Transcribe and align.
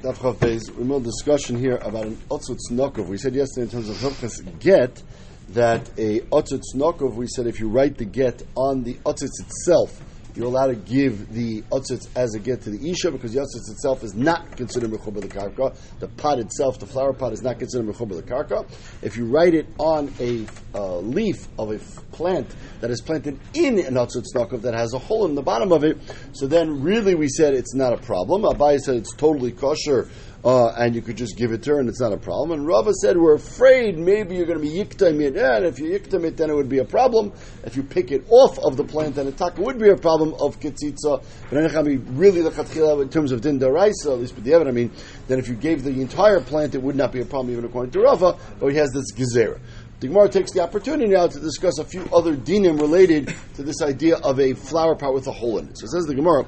Daf 0.00 0.76
we 0.76 0.84
made 0.84 0.96
a 0.96 1.00
discussion 1.00 1.56
here 1.56 1.76
about 1.76 2.06
an 2.06 2.16
Otzutz 2.30 2.70
Nokov. 2.70 3.08
We 3.08 3.18
said 3.18 3.34
yesterday 3.34 3.64
in 3.64 3.70
terms 3.70 3.90
of 3.90 3.96
Hilchas 3.96 4.58
Get 4.58 5.02
that 5.50 5.90
a 5.98 6.20
Otzutz 6.20 6.74
Nokov, 6.74 7.14
we 7.14 7.26
said 7.26 7.46
if 7.46 7.60
you 7.60 7.68
write 7.68 7.98
the 7.98 8.06
get 8.06 8.42
on 8.54 8.84
the 8.84 8.94
Otzutz 9.04 9.40
itself, 9.40 10.00
you're 10.34 10.46
allowed 10.46 10.68
to 10.68 10.76
give 10.76 11.32
the 11.32 11.62
otzitz 11.70 12.08
as 12.16 12.34
a 12.34 12.38
gift 12.38 12.64
to 12.64 12.70
the 12.70 12.90
isha 12.90 13.10
because 13.10 13.32
the 13.32 13.40
otzitz 13.40 13.70
itself 13.70 14.02
is 14.02 14.14
not 14.14 14.56
considered 14.56 14.90
mechuba 14.90 15.20
the 15.20 15.28
karka. 15.28 15.76
The 15.98 16.08
pot 16.08 16.38
itself, 16.38 16.78
the 16.78 16.86
flower 16.86 17.12
pot, 17.12 17.32
is 17.32 17.42
not 17.42 17.58
considered 17.58 17.86
mechuba 17.86 18.16
the 18.16 18.22
karka. 18.22 18.66
If 19.02 19.16
you 19.16 19.26
write 19.26 19.54
it 19.54 19.66
on 19.78 20.12
a 20.20 20.46
uh, 20.74 20.98
leaf 20.98 21.48
of 21.58 21.70
a 21.70 21.76
f- 21.76 22.10
plant 22.12 22.48
that 22.80 22.90
is 22.90 23.02
planted 23.02 23.38
in 23.54 23.78
an 23.78 23.94
otzitz 23.94 24.34
nakov 24.34 24.62
that 24.62 24.74
has 24.74 24.94
a 24.94 24.98
hole 24.98 25.26
in 25.26 25.34
the 25.34 25.42
bottom 25.42 25.70
of 25.72 25.84
it, 25.84 25.98
so 26.32 26.46
then 26.46 26.82
really 26.82 27.14
we 27.14 27.28
said 27.28 27.52
it's 27.54 27.74
not 27.74 27.92
a 27.92 27.98
problem. 27.98 28.42
Abai 28.42 28.78
said 28.78 28.96
it's 28.96 29.14
totally 29.14 29.52
kosher 29.52 30.08
uh, 30.44 30.68
and 30.78 30.94
you 30.94 31.02
could 31.02 31.16
just 31.16 31.36
give 31.36 31.52
it 31.52 31.62
to 31.62 31.70
her 31.70 31.80
and 31.80 31.88
it's 31.88 32.00
not 32.00 32.12
a 32.12 32.16
problem. 32.16 32.58
And 32.58 32.66
Rava 32.66 32.92
said, 32.94 33.16
we're 33.16 33.34
afraid 33.34 33.98
maybe 33.98 34.36
you're 34.36 34.46
going 34.46 34.60
to 34.60 34.64
be 34.64 34.72
yiktam 34.72 35.20
it, 35.20 35.36
and 35.36 35.66
if 35.66 35.78
you 35.78 35.90
yiktam 35.90 36.24
it, 36.24 36.36
then 36.36 36.50
it 36.50 36.54
would 36.54 36.68
be 36.68 36.78
a 36.78 36.84
problem. 36.84 37.32
If 37.64 37.76
you 37.76 37.82
pick 37.82 38.10
it 38.10 38.24
off 38.28 38.58
of 38.58 38.76
the 38.76 38.84
plant, 38.84 39.14
then 39.14 39.28
it 39.28 39.40
would 39.58 39.78
be 39.78 39.90
a 39.90 39.96
problem 39.96 40.34
of 40.40 40.58
kitzitza. 40.58 41.22
But 41.50 42.16
really, 42.16 42.40
in 42.40 43.08
terms 43.08 43.32
of 43.32 43.40
din 43.40 43.58
daraisa, 43.60 44.12
at 44.12 44.18
least 44.18 44.34
with 44.34 44.44
the 44.44 44.54
evidence, 44.54 44.72
I 44.72 44.76
mean, 44.76 44.90
then 45.28 45.38
if 45.38 45.48
you 45.48 45.54
gave 45.54 45.84
the 45.84 45.90
entire 45.90 46.40
plant, 46.40 46.74
it 46.74 46.82
would 46.82 46.96
not 46.96 47.12
be 47.12 47.20
a 47.20 47.24
problem 47.24 47.52
even 47.52 47.64
according 47.64 47.92
to 47.92 48.00
Rava, 48.00 48.36
but 48.58 48.68
he 48.68 48.76
has 48.78 48.90
this 48.90 49.12
gezerah. 49.12 49.60
The 50.00 50.08
Gemara 50.08 50.28
takes 50.28 50.50
the 50.50 50.60
opportunity 50.60 51.12
now 51.12 51.28
to 51.28 51.38
discuss 51.38 51.78
a 51.78 51.84
few 51.84 52.02
other 52.12 52.34
dinim 52.34 52.80
related 52.80 53.32
to 53.54 53.62
this 53.62 53.80
idea 53.80 54.16
of 54.16 54.40
a 54.40 54.52
flower 54.54 54.96
pot 54.96 55.14
with 55.14 55.28
a 55.28 55.30
hole 55.30 55.58
in 55.58 55.68
it. 55.68 55.78
So 55.78 55.84
it 55.84 55.90
says 55.90 56.06
the 56.06 56.16
Gemara, 56.16 56.44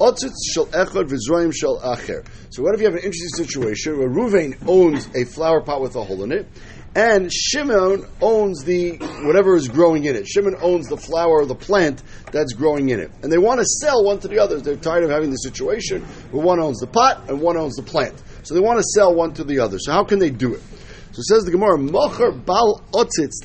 Otzitz 0.00 0.56
echad 0.56 1.80
acher. 1.82 2.24
So 2.50 2.62
what 2.62 2.74
if 2.74 2.80
you 2.80 2.86
have 2.86 2.94
an 2.94 3.02
interesting 3.02 3.44
situation 3.44 3.98
where 3.98 4.08
Ruvain 4.08 4.56
owns 4.68 5.08
a 5.16 5.24
flower 5.24 5.60
pot 5.60 5.80
with 5.80 5.96
a 5.96 6.04
hole 6.04 6.22
in 6.22 6.30
it, 6.30 6.46
and 6.94 7.32
Shimon 7.32 8.06
owns 8.20 8.62
the 8.64 8.96
whatever 9.24 9.56
is 9.56 9.68
growing 9.68 10.04
in 10.04 10.14
it. 10.14 10.28
Shimon 10.28 10.54
owns 10.60 10.86
the 10.88 10.96
flower 10.96 11.42
or 11.42 11.46
the 11.46 11.54
plant 11.56 12.02
that's 12.30 12.52
growing 12.52 12.90
in 12.90 13.00
it, 13.00 13.10
and 13.22 13.32
they 13.32 13.38
want 13.38 13.58
to 13.58 13.66
sell 13.66 14.04
one 14.04 14.20
to 14.20 14.28
the 14.28 14.38
other. 14.38 14.60
They're 14.60 14.76
tired 14.76 15.02
of 15.02 15.10
having 15.10 15.30
the 15.30 15.36
situation 15.36 16.02
where 16.30 16.44
one 16.44 16.60
owns 16.60 16.78
the 16.78 16.86
pot 16.86 17.28
and 17.28 17.40
one 17.40 17.56
owns 17.56 17.74
the 17.74 17.82
plant, 17.82 18.22
so 18.44 18.54
they 18.54 18.60
want 18.60 18.78
to 18.78 18.84
sell 18.94 19.14
one 19.14 19.34
to 19.34 19.42
the 19.44 19.58
other. 19.58 19.78
So 19.80 19.92
how 19.92 20.04
can 20.04 20.20
they 20.20 20.30
do 20.30 20.54
it? 20.54 20.62
So 21.10 21.20
it 21.20 21.24
says 21.24 21.44
the 21.44 21.50
Gemara, 21.50 21.76
bal 21.78 22.82
otzitz. 22.92 23.42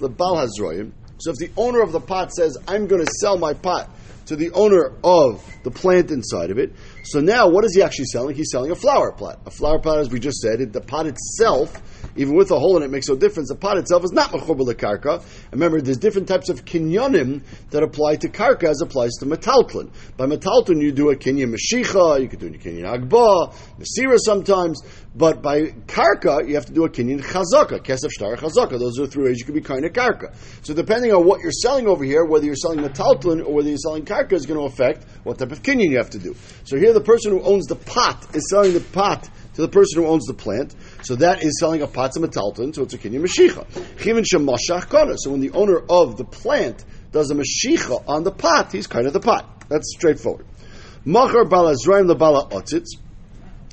So 1.20 1.32
if 1.32 1.38
the 1.38 1.52
owner 1.58 1.82
of 1.82 1.92
the 1.92 2.02
pot 2.02 2.32
says, 2.34 2.58
"I'm 2.68 2.86
going 2.86 3.04
to 3.04 3.12
sell 3.20 3.38
my 3.38 3.54
pot," 3.54 3.90
to 4.26 4.36
the 4.36 4.52
owner 4.52 4.94
of 5.04 5.44
the 5.64 5.72
plant 5.72 6.12
inside 6.12 6.52
of 6.52 6.58
it. 6.58 6.74
So 7.06 7.20
now, 7.20 7.50
what 7.50 7.66
is 7.66 7.76
he 7.76 7.82
actually 7.82 8.06
selling? 8.06 8.34
He's 8.34 8.50
selling 8.50 8.72
a 8.72 8.76
flower 8.76 9.12
pot. 9.12 9.42
A 9.46 9.52
flower 9.52 9.78
pot, 9.78 10.00
as 10.00 10.10
we 10.10 10.22
just 10.22 10.38
said, 10.38 10.62
it, 10.62 10.72
the 10.72 10.80
pot 10.80 11.06
itself, 11.06 11.82
even 12.16 12.34
with 12.34 12.50
a 12.52 12.58
hole 12.58 12.78
in 12.78 12.84
it, 12.84 12.90
makes 12.90 13.10
no 13.10 13.16
difference. 13.18 13.50
The 13.50 13.58
pot 13.58 13.78
itself 13.78 14.06
is 14.06 14.14
not 14.14 14.32
mechubal 14.32 14.74
karka. 14.74 15.22
Remember, 15.52 15.82
there's 15.82 15.98
different 15.98 16.30
types 16.30 16.48
of 16.48 16.64
kinyonim 16.64 17.44
that 17.72 17.84
apply 17.84 18.16
to 18.18 18.30
karka 18.30 18.70
as 18.70 18.82
applies 18.82 19.12
to 19.20 19.26
metaltlin. 19.26 19.92
By 20.16 20.28
metaltlin, 20.28 20.82
you 20.82 20.94
do 20.94 21.10
a 21.10 21.16
kinyan 21.18 21.54
mashicha, 21.54 22.22
you 22.22 22.30
could 22.30 22.40
do 22.40 22.48
a 22.48 22.52
kinyan 22.52 22.86
agba, 22.86 23.54
nasira 23.78 24.18
sometimes. 24.18 24.82
But 25.14 25.42
by 25.42 25.74
karka, 25.88 26.48
you 26.48 26.56
have 26.56 26.68
to 26.68 26.74
do 26.74 26.86
a 26.86 26.90
kinyan 26.90 27.22
chazaka, 27.22 27.84
kesef 27.84 28.12
shtar 28.12 28.38
chazaka. 28.38 28.80
Those 28.80 29.00
are 29.00 29.08
three 29.08 29.26
ways 29.26 29.40
you 29.40 29.46
can 29.46 29.56
be 29.56 29.62
kind 29.62 29.84
of 29.84 29.92
karka. 29.92 30.34
So 30.66 30.74
depending 30.74 31.12
on 31.12 31.26
what 31.26 31.42
you're 31.42 31.52
selling 31.52 31.88
over 31.88 32.06
here, 32.06 32.24
whether 32.24 32.46
you're 32.46 32.56
selling 32.56 32.80
metaltlin 32.80 33.46
or 33.46 33.54
whether 33.54 33.68
you're 33.68 33.78
selling 33.78 34.06
karka, 34.06 34.34
is 34.34 34.46
going 34.46 34.60
to 34.60 34.66
affect 34.66 35.06
what 35.26 35.38
type 35.38 35.52
of 35.52 35.62
kinyan 35.62 35.90
you 35.90 35.98
have 35.98 36.12
to 36.12 36.20
do. 36.20 36.34
So 36.64 36.78
here, 36.78 36.93
the 36.94 37.02
person 37.02 37.32
who 37.32 37.42
owns 37.42 37.66
the 37.66 37.76
pot 37.76 38.36
is 38.36 38.50
selling 38.50 38.74
the 38.74 38.80
pot 38.80 39.30
to 39.56 39.62
the 39.62 39.68
person 39.68 40.02
who 40.02 40.08
owns 40.08 40.26
the 40.26 40.34
plant. 40.34 40.76
So 41.04 41.16
that 41.16 41.44
is 41.44 41.60
selling 41.60 41.82
a 41.82 41.88
pot 41.88 42.14
to 42.14 42.20
metaltlin, 42.20 42.74
so 42.74 42.84
it's 42.84 42.94
a 42.94 42.98
kinyan 42.98 43.24
mashicha. 43.24 44.90
Kona. 44.90 45.16
So 45.18 45.32
when 45.32 45.42
the 45.42 45.52
owner 45.52 45.80
of 45.90 46.18
the 46.18 46.26
plant 46.26 46.84
does 47.12 47.30
a 47.32 47.36
mashicha 47.36 48.04
on 48.08 48.24
the 48.24 48.32
pot, 48.32 48.72
he's 48.72 48.88
kind 48.88 49.08
of 49.08 49.14
the 49.14 49.20
pot. 49.20 49.66
That's 49.70 49.94
straightforward. 49.96 50.46
Machar 51.06 51.46
balazraim 51.46 52.08
the 52.08 52.16
bala 52.16 52.48
otzitz. 52.50 52.88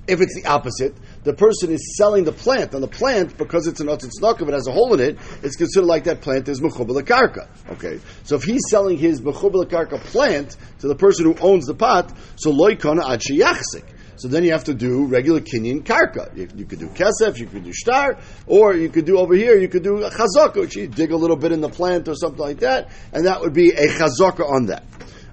If 0.07 0.21
it's 0.21 0.35
the 0.35 0.49
opposite, 0.49 0.95
the 1.23 1.35
person 1.35 1.71
is 1.71 1.97
selling 1.97 2.25
the 2.25 2.33
plant, 2.33 2.73
and 2.75 2.83
the 2.83 2.89
plant, 2.89 3.37
because 3.37 3.67
it's 3.67 3.81
an 3.81 3.89
otzitz 3.89 4.21
nakav, 4.21 4.49
it 4.49 4.55
has 4.55 4.67
a 4.67 4.73
hole 4.73 4.95
in 4.95 5.01
it, 5.01 5.19
it's 5.43 5.57
considered 5.57 5.87
like 5.87 6.05
that 6.05 6.21
plant 6.23 6.49
is 6.49 6.61
mechubal 6.61 7.01
karka. 7.03 7.49
Okay, 7.73 8.01
so 8.25 8.37
if 8.37 8.45
he's 8.45 8.63
selling 8.71 8.97
his 8.97 9.21
mechubal 9.21 9.65
karka 9.65 10.01
plant 10.01 10.57
to 10.81 10.89
the 10.89 10.95
person 10.95 11.27
who 11.27 11.37
owns 11.41 11.67
the 11.67 11.75
pot, 11.75 12.13
so 12.37 12.53
loikana 12.53 13.13
ad 13.13 13.21
sheyachzik. 13.21 13.85
So 14.17 14.29
then 14.29 14.45
you 14.45 14.53
have 14.53 14.65
to 14.65 14.75
do 14.75 15.07
regular 15.07 15.41
kinyan 15.41 15.83
karka. 15.83 16.37
You, 16.37 16.47
you, 16.55 16.67
could 16.67 16.79
do 16.79 16.89
kesef, 16.89 17.39
you 17.39 17.47
could 17.47 17.65
do 17.65 17.73
shtar, 17.73 18.19
or 18.47 18.75
you 18.75 18.91
could 18.91 19.07
do 19.07 19.19
over 19.19 19.35
here, 19.35 19.59
you 19.59 19.69
could 19.69 19.83
do 19.83 20.03
a 20.05 20.11
chazaka, 20.11 20.57
which 20.57 20.77
you 20.77 20.89
dig 20.89 21.13
a 21.13 21.17
little 21.17 21.37
bit 21.37 21.53
in 21.53 21.61
the 21.61 21.71
plant 21.71 22.07
or 22.07 22.15
something 22.15 22.41
like 22.41 22.61
that, 22.61 22.91
and 23.13 23.27
that 23.27 23.41
would 23.41 23.55
be 23.55 23.71
a 23.71 23.89
chazaka 23.89 24.47
on 24.47 24.67
that. 24.67 24.85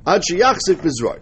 Ad 0.06 0.22
sheyachzik 0.22 0.78
bizroy. 0.78 1.20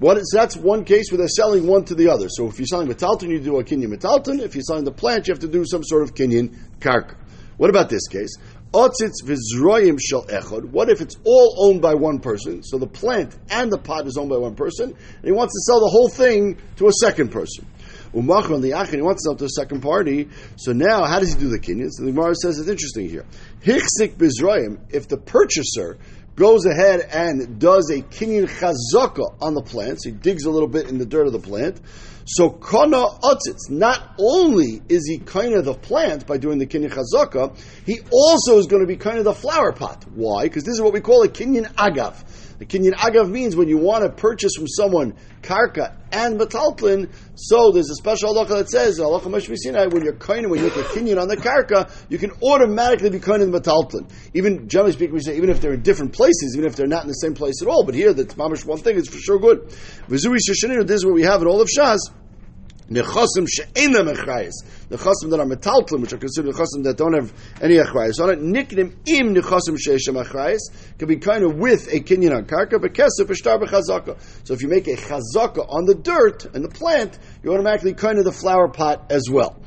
What 0.00 0.16
is, 0.16 0.32
that's 0.34 0.56
one 0.56 0.84
case 0.86 1.10
where 1.10 1.18
they're 1.18 1.28
selling 1.28 1.66
one 1.66 1.84
to 1.84 1.94
the 1.94 2.08
other. 2.08 2.28
So 2.30 2.48
if 2.48 2.58
you're 2.58 2.66
selling 2.66 2.88
metalton, 2.88 3.28
you 3.28 3.38
do 3.38 3.58
a 3.58 3.64
kinyan 3.64 3.94
metalton. 3.94 4.40
If 4.40 4.54
you're 4.54 4.64
selling 4.64 4.84
the 4.84 4.92
plant, 4.92 5.28
you 5.28 5.32
have 5.32 5.40
to 5.40 5.48
do 5.48 5.62
some 5.66 5.84
sort 5.84 6.02
of 6.02 6.14
kinyan 6.14 6.56
karka. 6.78 7.16
What 7.58 7.68
about 7.68 7.90
this 7.90 8.08
case? 8.08 8.34
Otzitz 8.72 9.22
vizroyim 9.22 9.98
shel 10.00 10.24
echad. 10.24 10.64
What 10.64 10.88
if 10.88 11.02
it's 11.02 11.16
all 11.24 11.54
owned 11.68 11.82
by 11.82 11.92
one 11.92 12.18
person? 12.18 12.62
So 12.62 12.78
the 12.78 12.86
plant 12.86 13.36
and 13.50 13.70
the 13.70 13.76
pot 13.76 14.06
is 14.06 14.16
owned 14.16 14.30
by 14.30 14.38
one 14.38 14.54
person, 14.54 14.88
and 14.88 15.24
he 15.24 15.32
wants 15.32 15.52
to 15.52 15.60
sell 15.70 15.80
the 15.80 15.90
whole 15.90 16.08
thing 16.08 16.56
to 16.76 16.88
a 16.88 16.92
second 16.92 17.30
person. 17.30 17.66
Umach 18.14 18.50
on 18.50 18.62
the 18.62 18.70
achin, 18.70 18.94
he 18.94 19.02
wants 19.02 19.22
to 19.24 19.28
sell 19.28 19.36
to 19.36 19.44
a 19.44 19.48
second 19.50 19.82
party. 19.82 20.30
So 20.56 20.72
now, 20.72 21.04
how 21.04 21.20
does 21.20 21.34
he 21.34 21.38
do 21.38 21.48
the 21.48 21.58
kinyan? 21.58 21.90
So 21.90 22.04
the 22.04 22.12
Gemara 22.12 22.34
says 22.34 22.58
it's 22.58 22.68
interesting 22.68 23.08
here. 23.08 23.26
Hichsik 23.62 24.16
bizroyim. 24.16 24.78
If 24.88 25.08
the 25.08 25.18
purchaser 25.18 25.98
goes 26.40 26.64
ahead 26.64 27.00
and 27.12 27.58
does 27.58 27.90
a 27.90 28.00
kinyan 28.00 28.48
chazaka 28.48 29.36
on 29.42 29.52
the 29.52 29.60
plant. 29.60 30.00
So 30.02 30.08
he 30.08 30.16
digs 30.16 30.46
a 30.46 30.50
little 30.50 30.68
bit 30.68 30.88
in 30.88 30.96
the 30.96 31.04
dirt 31.04 31.26
of 31.26 31.34
the 31.34 31.38
plant. 31.38 31.78
So 32.24 32.48
kana 32.48 32.96
otzitz, 32.96 33.68
not 33.68 34.14
only 34.18 34.80
is 34.88 35.06
he 35.06 35.18
kind 35.18 35.52
of 35.52 35.66
the 35.66 35.74
plant 35.74 36.26
by 36.26 36.38
doing 36.38 36.58
the 36.58 36.66
kinyan 36.66 36.90
chazaka, 36.90 37.58
he 37.84 38.00
also 38.10 38.56
is 38.56 38.66
going 38.66 38.80
to 38.80 38.86
be 38.86 38.96
kind 38.96 39.18
of 39.18 39.24
the 39.24 39.34
flower 39.34 39.72
pot. 39.72 40.06
Why? 40.14 40.44
Because 40.44 40.64
this 40.64 40.72
is 40.72 40.80
what 40.80 40.94
we 40.94 41.00
call 41.00 41.22
a 41.24 41.28
kinyan 41.28 41.70
agav. 41.74 42.24
The 42.60 42.66
kinyan 42.66 42.92
agav 42.92 43.30
means 43.30 43.56
when 43.56 43.68
you 43.68 43.78
want 43.78 44.04
to 44.04 44.10
purchase 44.10 44.52
from 44.54 44.68
someone 44.68 45.14
karka 45.40 45.96
and 46.12 46.38
metaltlin, 46.38 47.10
so 47.34 47.70
there's 47.72 47.88
a 47.88 47.94
special 47.94 48.34
halacha 48.34 48.48
that 48.48 48.68
says 48.68 49.00
halacha 49.00 49.90
when 49.90 50.04
you're 50.04 50.12
kind 50.12 50.50
when 50.50 50.60
you 50.60 50.66
make 50.66 50.76
a 50.76 50.82
kinyan 50.82 51.18
on 51.18 51.28
the 51.28 51.38
karka, 51.38 51.90
you 52.10 52.18
can 52.18 52.32
automatically 52.42 53.08
be 53.08 53.16
of 53.16 53.24
the 53.24 53.60
metaltlin. 53.60 54.10
Even 54.34 54.68
generally 54.68 54.92
speaking, 54.92 55.14
we 55.14 55.20
say 55.20 55.38
even 55.38 55.48
if 55.48 55.62
they're 55.62 55.72
in 55.72 55.80
different 55.80 56.12
places, 56.12 56.54
even 56.54 56.68
if 56.68 56.76
they're 56.76 56.86
not 56.86 57.00
in 57.00 57.08
the 57.08 57.14
same 57.14 57.32
place 57.32 57.62
at 57.62 57.66
all. 57.66 57.82
But 57.82 57.94
here, 57.94 58.12
that's 58.12 58.34
mamish 58.34 58.66
one 58.66 58.76
thing 58.76 58.96
is 58.96 59.08
for 59.08 59.16
sure 59.16 59.38
good. 59.38 59.62
V'zui 60.10 60.36
sheshaninu, 60.46 60.86
this 60.86 60.96
is 60.96 61.06
what 61.06 61.14
we 61.14 61.22
have 61.22 61.40
in 61.40 61.48
all 61.48 61.62
of 61.62 61.68
Shas. 61.68 62.00
Nechasim 62.90 63.48
she'ena 63.48 64.04
mechrayis. 64.90 64.98
Nechasim 64.98 65.30
that 65.30 65.40
are 65.40 65.46
metaltlim, 65.46 66.00
which 66.00 66.12
are 66.12 66.18
considered 66.18 66.54
nechasim 66.54 66.84
that 66.84 66.96
don't 66.96 67.14
have 67.14 67.32
any 67.60 67.76
achrayis 67.76 68.20
on 68.20 68.30
it. 68.30 68.40
Nikdim 68.40 68.94
im 69.06 69.34
nechasim 69.34 69.78
she'eshem 69.78 70.14
achrayis 70.14 70.60
can 70.98 71.08
be 71.08 71.16
kind 71.16 71.44
of 71.44 71.56
with 71.56 71.88
a 71.92 72.00
kinyan 72.00 72.36
on 72.36 72.44
karka, 72.44 72.80
but 72.80 72.92
kesef 72.94 73.26
b'shtar 73.26 73.60
b'chazaka. 73.62 74.18
So 74.44 74.54
if 74.54 74.62
you 74.62 74.68
make 74.68 74.88
a 74.88 74.96
chazaka 74.96 75.66
on 75.68 75.84
the 75.86 75.94
dirt 75.94 76.46
and 76.54 76.64
the 76.64 76.68
plant, 76.68 77.18
you 77.42 77.52
automatically 77.52 77.94
kind 77.94 78.18
of 78.18 78.24
the 78.24 78.32
flower 78.32 78.68
pot 78.68 79.10
as 79.10 79.28
well. 79.30 79.60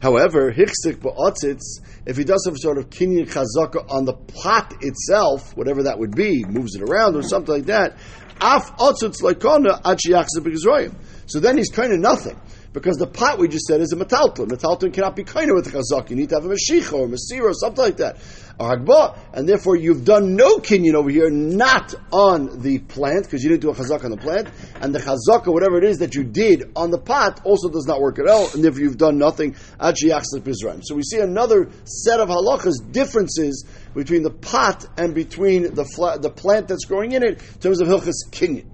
However, 0.00 0.50
hichsik 0.50 0.96
ba'otzitz, 0.96 1.60
if 2.06 2.16
he 2.16 2.24
does 2.24 2.42
some 2.44 2.56
sort 2.56 2.78
of 2.78 2.88
kinyan 2.88 3.28
chazaka 3.28 3.90
on 3.90 4.06
the 4.06 4.14
pot 4.14 4.74
itself, 4.80 5.54
whatever 5.56 5.82
that 5.84 5.98
would 5.98 6.16
be, 6.16 6.44
moves 6.44 6.74
it 6.74 6.82
around 6.82 7.16
or 7.16 7.22
something 7.22 7.54
like 7.54 7.66
that, 7.66 7.98
af 8.40 8.74
otzitz 8.78 9.20
leikona 9.20 9.80
ad 9.84 10.00
she'yachzib 10.00 10.94
So 11.26 11.40
then 11.40 11.58
he's 11.58 11.68
kind 11.68 11.92
of 11.92 11.98
nothing. 11.98 12.40
Because 12.72 12.98
the 12.98 13.06
pot 13.06 13.40
we 13.40 13.48
just 13.48 13.64
said 13.64 13.80
is 13.80 13.92
a 13.92 13.96
metalton. 13.96 14.46
Metalton 14.46 14.92
cannot 14.92 15.16
be 15.16 15.24
kind 15.24 15.52
with 15.52 15.66
a 15.66 15.70
chazak. 15.70 16.08
You 16.10 16.14
need 16.14 16.28
to 16.28 16.36
have 16.36 16.44
a 16.44 16.48
mashicha 16.48 16.92
or 16.92 17.06
a 17.06 17.08
masira 17.08 17.50
or 17.50 17.52
something 17.52 17.84
like 17.84 17.96
that. 17.96 18.18
Or 18.60 18.76
hagba. 18.76 19.18
And 19.32 19.48
therefore 19.48 19.74
you've 19.74 20.04
done 20.04 20.36
no 20.36 20.58
kinyan 20.58 20.94
over 20.94 21.10
here, 21.10 21.30
not 21.30 21.92
on 22.12 22.60
the 22.62 22.78
plant, 22.78 23.24
because 23.24 23.42
you 23.42 23.48
didn't 23.48 23.62
do 23.62 23.70
a 23.70 23.74
chazak 23.74 24.04
on 24.04 24.12
the 24.12 24.16
plant. 24.16 24.50
And 24.80 24.94
the 24.94 25.00
chazak 25.00 25.48
or 25.48 25.52
whatever 25.52 25.78
it 25.78 25.84
is 25.84 25.98
that 25.98 26.14
you 26.14 26.22
did 26.22 26.70
on 26.76 26.92
the 26.92 26.98
pot 26.98 27.40
also 27.44 27.68
does 27.68 27.86
not 27.86 28.00
work 28.00 28.20
at 28.20 28.28
all. 28.28 28.48
And 28.54 28.62
therefore 28.62 28.82
you've 28.82 28.98
done 28.98 29.18
nothing. 29.18 29.56
So 29.56 30.94
we 30.94 31.02
see 31.02 31.18
another 31.18 31.70
set 31.84 32.20
of 32.20 32.28
halachas 32.28 32.92
differences 32.92 33.66
between 33.94 34.22
the 34.22 34.30
pot 34.30 34.86
and 34.96 35.12
between 35.12 35.74
the, 35.74 35.84
fla- 35.84 36.20
the 36.20 36.30
plant 36.30 36.68
that's 36.68 36.84
growing 36.84 37.12
in 37.12 37.24
it 37.24 37.42
in 37.42 37.58
terms 37.58 37.80
of 37.80 37.88
hilchas 37.88 38.30
kinyan. 38.30 38.66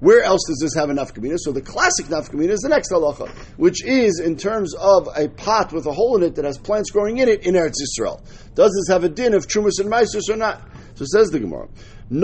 Where 0.00 0.22
else 0.22 0.40
does 0.48 0.58
this 0.60 0.74
have 0.74 0.90
a 0.90 0.94
nafkamina? 0.94 1.36
So 1.38 1.52
the 1.52 1.60
classic 1.60 2.06
nafkamina 2.06 2.50
is 2.50 2.60
the 2.60 2.70
next 2.70 2.90
halacha, 2.90 3.28
which 3.58 3.84
is 3.84 4.18
in 4.18 4.36
terms 4.36 4.74
of 4.74 5.08
a 5.14 5.28
pot 5.28 5.72
with 5.72 5.86
a 5.86 5.92
hole 5.92 6.16
in 6.16 6.22
it 6.22 6.34
that 6.36 6.46
has 6.46 6.56
plants 6.58 6.90
growing 6.90 7.18
in 7.18 7.28
it 7.28 7.46
in 7.46 7.54
Eretz 7.54 7.74
Yisrael. 7.82 8.22
Does 8.54 8.72
this 8.72 8.92
have 8.92 9.04
a 9.04 9.10
din 9.10 9.34
of 9.34 9.46
trumas 9.46 9.78
and 9.78 9.90
meisus 9.90 10.30
or 10.30 10.36
not? 10.36 10.62
So 10.94 11.04
says 11.04 11.28
the 11.30 11.38
Gemara. 11.38 11.68
So 12.12 12.16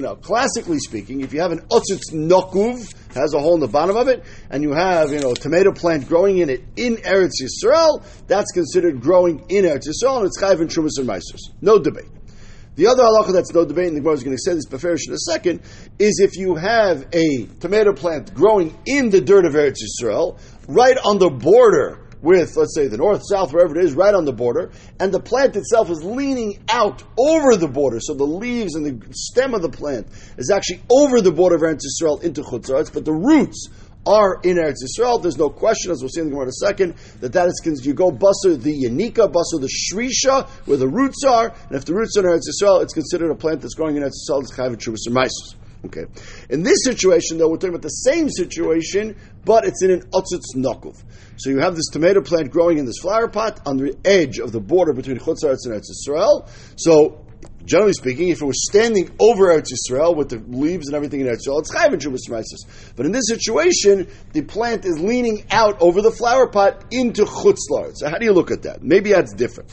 now, 0.00 0.14
classically 0.16 0.78
speaking, 0.78 1.20
if 1.20 1.32
you 1.32 1.40
have 1.40 1.52
an 1.52 1.60
otzitz 1.70 2.12
nokuv, 2.12 3.14
has 3.14 3.32
a 3.32 3.38
hole 3.38 3.54
in 3.54 3.60
the 3.60 3.68
bottom 3.68 3.96
of 3.96 4.08
it, 4.08 4.24
and 4.50 4.64
you 4.64 4.72
have, 4.72 5.12
you 5.12 5.20
know, 5.20 5.30
a 5.30 5.36
tomato 5.36 5.72
plant 5.72 6.08
growing 6.08 6.38
in 6.38 6.50
it 6.50 6.64
in 6.74 6.96
Eretz 6.96 7.40
Yisrael, 7.40 8.02
that's 8.26 8.50
considered 8.50 9.00
growing 9.00 9.44
in 9.50 9.64
Eretz 9.64 9.86
Yisrael, 9.86 10.16
and 10.18 10.26
it's 10.26 10.40
chayv 10.40 10.60
and 10.60 10.68
trumas 10.68 10.98
and 10.98 11.08
meisers. 11.08 11.42
No 11.60 11.78
debate. 11.78 12.08
The 12.74 12.86
other 12.86 13.02
halacha 13.02 13.32
that's 13.32 13.52
no 13.52 13.66
debate, 13.66 13.88
and 13.88 13.96
the 13.96 14.00
Gemara 14.00 14.14
is 14.14 14.24
going 14.24 14.36
to 14.36 14.42
say 14.42 14.54
this 14.54 14.66
beferish 14.66 15.06
in 15.06 15.12
a 15.12 15.18
second, 15.18 15.60
is 15.98 16.20
if 16.20 16.36
you 16.36 16.54
have 16.54 17.06
a 17.12 17.44
tomato 17.60 17.92
plant 17.92 18.32
growing 18.32 18.74
in 18.86 19.10
the 19.10 19.20
dirt 19.20 19.44
of 19.44 19.52
Eretz 19.52 19.76
Yisrael, 19.82 20.38
right 20.68 20.96
on 21.04 21.18
the 21.18 21.28
border 21.28 21.98
with, 22.22 22.56
let's 22.56 22.74
say, 22.74 22.86
the 22.86 22.96
north, 22.96 23.20
south, 23.28 23.52
wherever 23.52 23.76
it 23.78 23.84
is, 23.84 23.92
right 23.92 24.14
on 24.14 24.24
the 24.24 24.32
border, 24.32 24.70
and 24.98 25.12
the 25.12 25.20
plant 25.20 25.54
itself 25.56 25.90
is 25.90 26.02
leaning 26.02 26.62
out 26.70 27.02
over 27.18 27.56
the 27.56 27.68
border, 27.68 27.98
so 28.00 28.14
the 28.14 28.24
leaves 28.24 28.74
and 28.74 28.86
the 28.86 29.06
stem 29.12 29.52
of 29.52 29.60
the 29.60 29.68
plant 29.68 30.06
is 30.38 30.50
actually 30.50 30.82
over 30.88 31.20
the 31.20 31.32
border 31.32 31.56
of 31.56 31.62
Eretz 31.62 31.82
Yisrael 31.84 32.22
into 32.22 32.42
Chutzaretz, 32.42 32.90
but 32.90 33.04
the 33.04 33.12
roots 33.12 33.68
are 34.06 34.40
in 34.42 34.56
Eretz 34.56 34.78
Yisrael. 34.82 35.22
There's 35.22 35.38
no 35.38 35.50
question, 35.50 35.92
as 35.92 36.00
we'll 36.00 36.08
see 36.08 36.20
in 36.20 36.26
the 36.26 36.30
Gemara 36.30 36.46
in 36.46 36.48
a 36.48 36.52
second, 36.52 36.94
that 37.20 37.32
that 37.32 37.48
is 37.48 37.86
you 37.86 37.94
go 37.94 38.10
busser 38.10 38.60
the 38.60 38.84
Yanika, 38.84 39.30
busser 39.30 39.60
the 39.60 39.68
Shrisha, 39.68 40.48
where 40.66 40.76
the 40.76 40.88
roots 40.88 41.24
are, 41.24 41.54
and 41.68 41.76
if 41.76 41.84
the 41.84 41.94
roots 41.94 42.16
are 42.16 42.20
in 42.20 42.26
Eretz 42.26 42.48
Yisrael, 42.48 42.82
it's 42.82 42.94
considered 42.94 43.30
a 43.30 43.34
plant 43.34 43.60
that's 43.60 43.74
growing 43.74 43.96
in 43.96 44.02
Eretz 44.02 44.14
Yisrael. 44.28 44.42
It's 44.42 44.52
Chayv 44.52 44.76
Trubus 44.76 45.56
Okay. 45.84 46.04
In 46.48 46.62
this 46.62 46.84
situation, 46.84 47.38
though, 47.38 47.48
we're 47.48 47.56
talking 47.56 47.70
about 47.70 47.82
the 47.82 47.88
same 47.88 48.30
situation, 48.30 49.16
but 49.44 49.64
it's 49.64 49.82
in 49.82 49.90
an 49.90 50.02
otzitz 50.12 50.54
nokov. 50.54 51.02
So 51.36 51.50
you 51.50 51.58
have 51.58 51.74
this 51.74 51.88
tomato 51.88 52.20
plant 52.20 52.50
growing 52.52 52.78
in 52.78 52.86
this 52.86 52.98
flower 52.98 53.26
pot 53.26 53.60
on 53.66 53.78
the 53.78 53.96
edge 54.04 54.38
of 54.38 54.52
the 54.52 54.60
border 54.60 54.92
between 54.92 55.18
Chutzaretz 55.18 55.64
and 55.64 55.74
Eretz 55.74 55.90
Yisrael. 55.90 56.48
So, 56.76 57.21
generally 57.64 57.92
speaking, 57.92 58.28
if 58.28 58.42
it 58.42 58.44
was 58.44 58.66
standing 58.68 59.10
over 59.18 59.46
Eretz 59.46 59.72
Yisrael 59.72 60.16
with 60.16 60.28
the 60.30 60.38
leaves 60.38 60.88
and 60.88 60.96
everything 60.96 61.20
in 61.20 61.26
Eretz 61.26 61.46
Yisrael, 61.46 61.60
it's 61.60 61.74
chayv 61.74 61.92
and 61.92 62.94
But 62.96 63.06
in 63.06 63.12
this 63.12 63.28
situation, 63.28 64.08
the 64.32 64.42
plant 64.42 64.84
is 64.84 64.98
leaning 64.98 65.44
out 65.50 65.80
over 65.80 66.02
the 66.02 66.10
flower 66.10 66.48
pot 66.48 66.84
into 66.90 67.24
Chutzlar. 67.24 67.92
So 67.94 68.08
how 68.08 68.18
do 68.18 68.24
you 68.24 68.32
look 68.32 68.50
at 68.50 68.62
that? 68.62 68.82
Maybe 68.82 69.12
that's 69.12 69.32
different. 69.32 69.70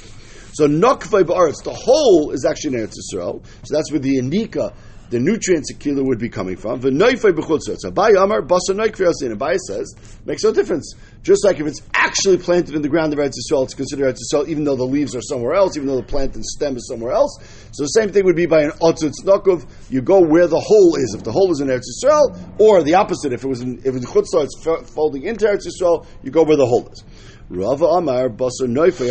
So 0.54 0.68
Nokvay 0.68 1.24
Ba'aretz, 1.24 1.64
the 1.64 1.74
whole 1.74 2.32
is 2.32 2.46
actually 2.46 2.76
in 2.76 2.88
Eretz 2.88 2.96
Yisrael. 2.98 3.46
So 3.64 3.76
that's 3.76 3.92
where 3.92 4.00
the 4.00 4.18
Anika 4.18 4.74
the 5.10 5.20
nutrients 5.20 5.72
a 5.72 5.74
kilo 5.74 6.04
would 6.04 6.20
be 6.20 6.30
coming 6.30 6.56
from. 6.56 6.82
V'noifei 6.82 7.32
b'chutzot. 7.32 7.84
Abai 7.86 8.22
Amar 8.22 8.42
basa 8.42 8.72
noikvi 8.72 9.08
asin. 9.08 9.36
Abai 9.36 9.58
says 9.58 9.96
makes 10.26 10.44
no 10.44 10.52
difference. 10.54 10.94
Just 11.24 11.44
like 11.44 11.60
if 11.60 11.68
it's 11.68 11.82
actually 11.94 12.38
planted 12.38 12.76
in 12.76 12.82
the 12.82 12.90
ground 12.90 13.12
of 13.14 13.20
Eretz 13.20 13.34
Yisrael, 13.34 13.64
it's 13.64 13.74
considered 13.74 14.14
Eretz 14.14 14.20
Yisrael, 14.20 14.48
even 14.48 14.64
though 14.64 14.76
the 14.76 14.86
leaves 14.86 15.16
are 15.16 15.22
somewhere 15.22 15.54
else, 15.54 15.76
even 15.76 15.88
though 15.88 15.98
the 15.98 16.04
plant 16.04 16.36
and 16.36 16.46
stem 16.46 16.78
is 16.78 16.88
somewhere 16.88 17.12
else. 17.12 17.38
So 17.72 17.84
the 17.84 17.88
same 17.88 18.12
thing 18.12 18.26
would 18.26 18.36
be 18.36 18.46
by 18.46 18.64
an 18.64 18.72
otzutz 18.82 19.24
nokov. 19.24 19.68
You 19.90 20.02
go 20.02 20.20
where 20.20 20.48
the 20.48 20.60
hole 20.60 20.96
is. 20.96 21.16
If 21.16 21.24
the 21.24 21.32
hole 21.32 21.52
is 21.52 21.60
in 21.60 21.68
Eretz 21.68 21.84
Yisrael, 22.04 22.60
or 22.60 22.84
the 22.84 22.94
opposite, 22.96 23.34
if 23.34 23.44
it 23.44 23.48
was 23.48 23.62
in, 23.62 23.80
if 23.80 23.94
the 23.94 24.00
chutzah 24.02 24.44
it's 24.46 24.92
folding 24.94 25.24
into 25.24 25.46
Eretz 25.46 25.66
Yisrael, 25.68 26.06
you 26.24 26.32
go 26.32 26.44
where 26.44 26.58
the 26.58 26.66
hole 26.66 26.88
is. 26.90 27.04
Rava 27.52 27.86
Amar 27.86 28.30
Basar 28.30 28.68
Noifei. 28.68 29.10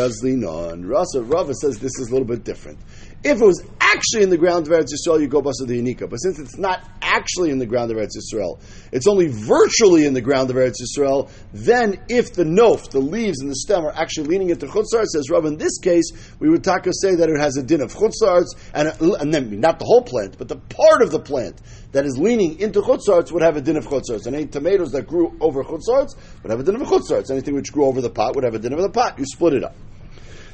Rasa 0.88 1.22
Rava 1.22 1.52
says 1.54 1.78
this 1.80 1.98
is 1.98 2.08
a 2.08 2.12
little 2.12 2.24
bit 2.26 2.44
different. 2.44 2.78
If 3.24 3.40
it 3.40 3.44
was 3.44 3.62
actually 3.80 4.22
in 4.22 4.30
the 4.30 4.38
ground 4.38 4.68
of 4.68 4.72
Eretz 4.72 4.90
Yisrael, 4.92 5.20
you 5.20 5.26
go 5.26 5.42
basa 5.42 5.66
the 5.66 5.80
Yanika. 5.80 6.08
But 6.08 6.18
since 6.18 6.38
it's 6.38 6.56
not 6.56 6.88
actually 7.02 7.50
in 7.50 7.58
the 7.58 7.66
ground 7.66 7.90
of 7.90 7.96
Eretz 7.96 8.12
Yisrael, 8.16 8.60
it's 8.92 9.08
only 9.08 9.26
virtually 9.26 10.06
in 10.06 10.14
the 10.14 10.20
ground 10.20 10.50
of 10.50 10.56
Eretz 10.56 10.76
Yisrael, 10.80 11.28
then 11.52 12.00
if 12.08 12.32
the 12.34 12.44
nof, 12.44 12.90
the 12.90 13.00
leaves 13.00 13.40
and 13.40 13.50
the 13.50 13.56
stem 13.56 13.84
are 13.84 13.92
actually 13.92 14.28
leaning 14.28 14.50
into 14.50 14.66
chutzar, 14.66 15.04
says 15.04 15.30
Rav, 15.30 15.46
in 15.46 15.56
this 15.56 15.78
case, 15.78 16.12
we 16.38 16.48
would 16.48 16.62
taka 16.62 16.92
say 16.92 17.16
that 17.16 17.28
it 17.28 17.40
has 17.40 17.56
a 17.56 17.62
din 17.62 17.80
of 17.80 17.92
chutzar, 17.92 18.44
and, 18.72 18.88
and 19.00 19.34
then 19.34 19.58
not 19.58 19.80
the 19.80 19.84
whole 19.84 20.02
plant, 20.02 20.38
but 20.38 20.46
the 20.46 20.56
part 20.56 21.02
of 21.02 21.10
the 21.10 21.20
plant 21.20 21.60
that 21.90 22.04
is 22.04 22.16
leaning 22.18 22.60
into 22.60 22.80
chutzarts 22.80 23.32
would 23.32 23.42
have 23.42 23.56
a 23.56 23.60
din 23.60 23.76
of 23.76 23.86
chutzarts. 23.86 24.26
And 24.26 24.36
any 24.36 24.46
tomatoes 24.46 24.92
that 24.92 25.08
grew 25.08 25.36
over 25.40 25.64
chutzarts 25.64 26.14
would 26.42 26.50
have 26.50 26.60
a 26.60 26.62
din 26.62 26.76
of 26.76 26.82
chutzarts. 26.82 27.32
Anything 27.32 27.54
which 27.54 27.72
grew 27.72 27.86
over 27.86 28.00
the 28.00 28.10
pot 28.10 28.36
would 28.36 28.44
have 28.44 28.54
a 28.54 28.60
din 28.60 28.72
of 28.72 28.80
the 28.80 28.90
pot. 28.90 29.18
You 29.18 29.24
split 29.24 29.54
it 29.54 29.64
up. 29.64 29.74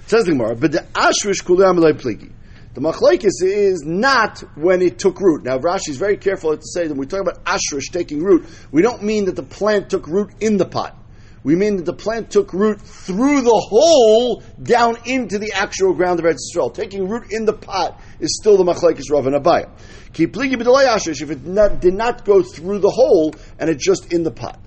says 0.07 0.25
the 0.25 0.31
Gemara, 0.31 0.57
but 0.57 0.73
the 0.73 0.87
ashrish 0.95 1.45
kulam 1.45 1.79
pligi. 2.01 2.33
The 2.75 2.81
machlaikis 2.81 3.41
is 3.41 3.85
not 3.85 4.41
when 4.57 4.83
it 4.83 4.99
took 4.99 5.21
root. 5.21 5.45
Now 5.45 5.59
Rashi 5.59 5.91
is 5.91 5.97
very 5.97 6.17
careful 6.17 6.57
to 6.57 6.63
say 6.65 6.89
that 6.89 6.91
when 6.91 6.99
we 6.99 7.07
talk 7.07 7.21
about 7.21 7.45
ashrish 7.45 7.93
taking 7.93 8.21
root, 8.21 8.47
we 8.73 8.83
don't 8.83 9.05
mean 9.05 9.27
that 9.27 9.37
the 9.37 9.45
plant 9.45 9.91
took 9.91 10.09
root 10.09 10.33
in 10.41 10.57
the 10.57 10.65
pot. 10.65 10.99
We 11.45 11.55
mean 11.55 11.77
that 11.77 11.85
the 11.85 11.93
plant 11.93 12.33
took 12.33 12.53
root 12.53 12.81
through 12.81 13.43
the 13.43 13.67
hole 13.69 14.43
down 14.61 14.97
into 15.05 15.39
the 15.39 15.53
actual 15.53 15.95
ground 15.95 16.19
of 16.19 16.27
Eretz. 16.27 16.75
Taking 16.75 17.07
root 17.07 17.31
in 17.31 17.45
the 17.45 17.53
pot 17.53 18.01
is 18.19 18.37
still 18.41 18.57
the 18.57 18.65
machlaikis 18.65 19.09
Rav 19.09 19.29
and 19.29 19.37
Abaya. 19.37 19.71
If 20.17 21.31
it 21.31 21.47
not, 21.47 21.81
did 21.81 21.95
not 21.95 22.25
go 22.25 22.43
through 22.43 22.79
the 22.81 22.91
hole 22.91 23.35
and 23.61 23.71
it's 23.71 23.85
just 23.85 24.13
in 24.13 24.25
the 24.25 24.33
pot. 24.33 24.59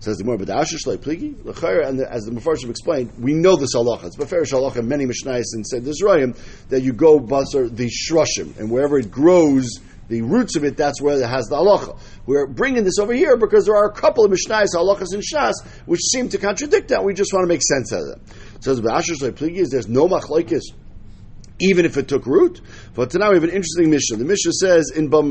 Says 0.00 0.16
the 0.16 0.24
more, 0.24 0.38
but 0.38 0.46
the 0.46 0.54
pligi, 0.54 1.86
and 1.86 2.00
as 2.00 2.24
the 2.24 2.30
Mepharshim 2.30 2.70
explained, 2.70 3.12
we 3.18 3.34
know 3.34 3.56
this 3.56 3.74
halacha. 3.74 4.04
It's 4.04 4.16
Beferish 4.16 4.50
halacha, 4.50 4.82
many 4.82 5.04
Mishnayos 5.04 5.52
and 5.52 5.66
said 5.66 5.84
this 5.84 6.02
Rayim, 6.02 6.34
that 6.70 6.80
you 6.80 6.94
go 6.94 7.20
basar 7.20 7.68
the 7.68 7.90
shrushim, 7.90 8.58
and 8.58 8.70
wherever 8.70 8.98
it 8.98 9.10
grows, 9.10 9.68
the 10.08 10.22
roots 10.22 10.56
of 10.56 10.64
it, 10.64 10.78
that's 10.78 11.02
where 11.02 11.20
it 11.20 11.28
has 11.28 11.48
the 11.48 11.56
halacha. 11.56 12.00
We're 12.24 12.46
bringing 12.46 12.82
this 12.82 12.98
over 12.98 13.12
here 13.12 13.36
because 13.36 13.66
there 13.66 13.76
are 13.76 13.90
a 13.90 13.92
couple 13.92 14.24
of 14.24 14.32
Mishnayos, 14.32 14.68
halachas, 14.74 15.12
and 15.12 15.22
Shas, 15.22 15.52
which 15.84 16.00
seem 16.00 16.30
to 16.30 16.38
contradict 16.38 16.88
that. 16.88 17.04
We 17.04 17.12
just 17.12 17.34
want 17.34 17.44
to 17.44 17.48
make 17.48 17.62
sense 17.62 17.92
out 17.92 18.00
of 18.00 18.08
them. 18.08 18.20
Says 18.60 18.80
the 18.80 18.88
Ashish 18.88 19.20
like 19.20 19.34
pligi 19.34 19.58
is 19.58 19.68
there's 19.68 19.88
no 19.88 20.08
machlaikis 20.08 20.62
even 21.60 21.84
if 21.84 21.96
it 21.96 22.08
took 22.08 22.26
root. 22.26 22.60
But 22.94 23.14
now 23.14 23.28
we 23.28 23.34
have 23.36 23.44
an 23.44 23.50
interesting 23.50 23.90
Mishnah. 23.90 24.16
The 24.16 24.24
Mishnah 24.24 24.52
says 24.52 24.90
in 24.90 25.08
Bam 25.08 25.30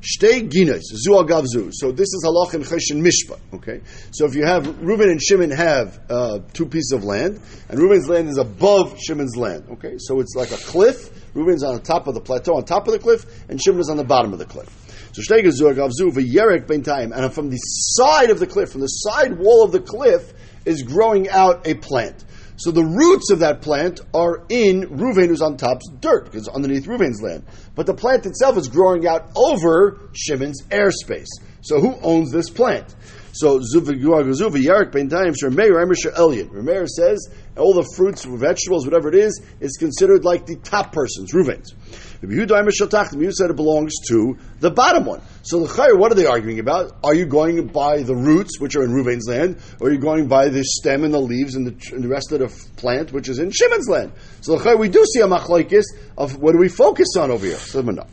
Shtei 0.00 0.48
Gines, 0.48 0.84
Zu 0.94 1.10
Agavzu. 1.12 1.70
So 1.72 1.90
this 1.90 2.08
is 2.14 2.24
halach 2.24 2.54
and 2.54 2.64
Choshen 2.64 3.02
Mishpat. 3.02 3.40
Okay? 3.54 3.80
So 4.12 4.26
if 4.26 4.34
you 4.34 4.44
have, 4.44 4.80
Reuben 4.80 5.10
and 5.10 5.20
Shimon 5.20 5.50
have 5.50 6.00
uh, 6.08 6.38
two 6.52 6.66
pieces 6.66 6.92
of 6.92 7.04
land, 7.04 7.40
and 7.68 7.78
Reuben's 7.78 8.08
land 8.08 8.28
is 8.28 8.38
above 8.38 8.98
Shimon's 9.00 9.36
land. 9.36 9.66
Okay? 9.72 9.96
So 9.98 10.20
it's 10.20 10.34
like 10.36 10.52
a 10.52 10.56
cliff. 10.56 11.10
Reuben's 11.34 11.62
on 11.62 11.74
the 11.74 11.80
top 11.80 12.06
of 12.06 12.14
the 12.14 12.20
plateau, 12.20 12.56
on 12.56 12.64
top 12.64 12.86
of 12.86 12.92
the 12.92 12.98
cliff, 12.98 13.24
and 13.48 13.60
Shimon 13.60 13.80
is 13.80 13.90
on 13.90 13.96
the 13.96 14.04
bottom 14.04 14.32
of 14.32 14.38
the 14.38 14.46
cliff. 14.46 14.68
So 15.12 15.22
Shtei 15.22 15.50
Zu 15.50 15.64
Agavzu, 15.64 16.12
V'yerek 16.12 16.66
Ben 16.66 16.82
Time. 16.82 17.12
And 17.12 17.32
from 17.32 17.50
the 17.50 17.58
side 17.58 18.30
of 18.30 18.38
the 18.38 18.46
cliff, 18.46 18.70
from 18.70 18.82
the 18.82 18.86
side 18.86 19.38
wall 19.38 19.64
of 19.64 19.72
the 19.72 19.80
cliff, 19.80 20.32
is 20.64 20.82
growing 20.82 21.28
out 21.28 21.66
a 21.66 21.74
plant. 21.74 22.24
So 22.58 22.72
the 22.72 22.84
roots 22.84 23.30
of 23.30 23.38
that 23.38 23.62
plant 23.62 24.00
are 24.12 24.44
in 24.48 24.82
Ruvain, 24.88 25.28
who's 25.28 25.42
on 25.42 25.56
top's 25.56 25.88
dirt, 26.00 26.24
because 26.24 26.48
underneath 26.48 26.86
Ruvain's 26.86 27.22
land. 27.22 27.44
But 27.76 27.86
the 27.86 27.94
plant 27.94 28.26
itself 28.26 28.58
is 28.58 28.66
growing 28.66 29.06
out 29.06 29.30
over 29.36 30.10
Shimon's 30.12 30.62
airspace. 30.64 31.28
So 31.60 31.80
who 31.80 31.94
owns 32.02 32.32
this 32.32 32.50
plant? 32.50 32.96
So 33.32 33.60
Yarik 33.60 34.90
Ben 34.90 35.08
Taim 35.08 35.54
Meir 35.54 35.74
Emersha 35.74 36.12
Elyon. 36.14 36.48
Rameir 36.50 36.88
says 36.88 37.28
all 37.56 37.74
the 37.74 37.88
fruits, 37.94 38.24
vegetables, 38.24 38.84
whatever 38.84 39.08
it 39.08 39.14
is, 39.14 39.40
is 39.60 39.76
considered 39.76 40.24
like 40.24 40.46
the 40.46 40.56
top 40.56 40.92
person's, 40.92 41.32
Ruvain's. 41.32 41.72
The 42.20 42.26
Yehuda 42.26 43.32
said 43.32 43.50
it 43.50 43.56
belongs 43.56 43.92
to 44.08 44.36
the 44.60 44.70
bottom 44.70 45.04
one. 45.04 45.22
So 45.42 45.60
the 45.60 45.68
Chayr, 45.68 45.96
what 45.96 46.10
are 46.10 46.16
they 46.16 46.26
arguing 46.26 46.58
about? 46.58 46.96
Are 47.04 47.14
you 47.14 47.26
going 47.26 47.68
by 47.68 48.02
the 48.02 48.14
roots, 48.14 48.58
which 48.58 48.74
are 48.76 48.82
in 48.82 48.90
Ruvain's 48.90 49.28
land, 49.28 49.58
or 49.80 49.88
are 49.88 49.92
you 49.92 49.98
going 49.98 50.26
by 50.26 50.48
the 50.48 50.64
stem 50.64 51.04
and 51.04 51.14
the 51.14 51.20
leaves 51.20 51.54
and 51.54 51.66
the, 51.66 51.94
and 51.94 52.02
the 52.02 52.08
rest 52.08 52.32
of 52.32 52.40
the 52.40 52.70
plant, 52.76 53.12
which 53.12 53.28
is 53.28 53.38
in 53.38 53.50
Shimon's 53.50 53.88
land? 53.88 54.12
So 54.40 54.56
the 54.56 54.64
Chayr, 54.64 54.78
we 54.78 54.88
do 54.88 55.04
see 55.04 55.20
a 55.20 55.26
machlaikis 55.28 55.84
of 56.16 56.38
what 56.38 56.52
do 56.52 56.58
we 56.58 56.68
focus 56.68 57.08
on 57.16 57.30
over 57.30 57.46
here? 57.46 57.56
So 57.56 57.82
no. 57.82 58.04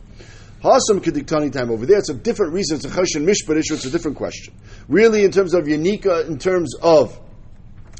Hasam 0.62 1.00
kediktani 1.00 1.52
time 1.52 1.70
over 1.70 1.84
there. 1.84 1.98
It's 1.98 2.08
a 2.08 2.14
different 2.14 2.52
reason. 2.52 2.76
It's 2.76 2.86
a 2.86 2.90
choshen 2.90 3.24
mishpat 3.24 3.58
issue. 3.58 3.74
It's 3.74 3.84
a 3.84 3.90
different 3.90 4.16
question. 4.16 4.54
Really, 4.88 5.24
in 5.24 5.30
terms 5.30 5.54
of 5.54 5.64
yanika, 5.64 6.26
in 6.26 6.38
terms 6.38 6.74
of, 6.80 7.18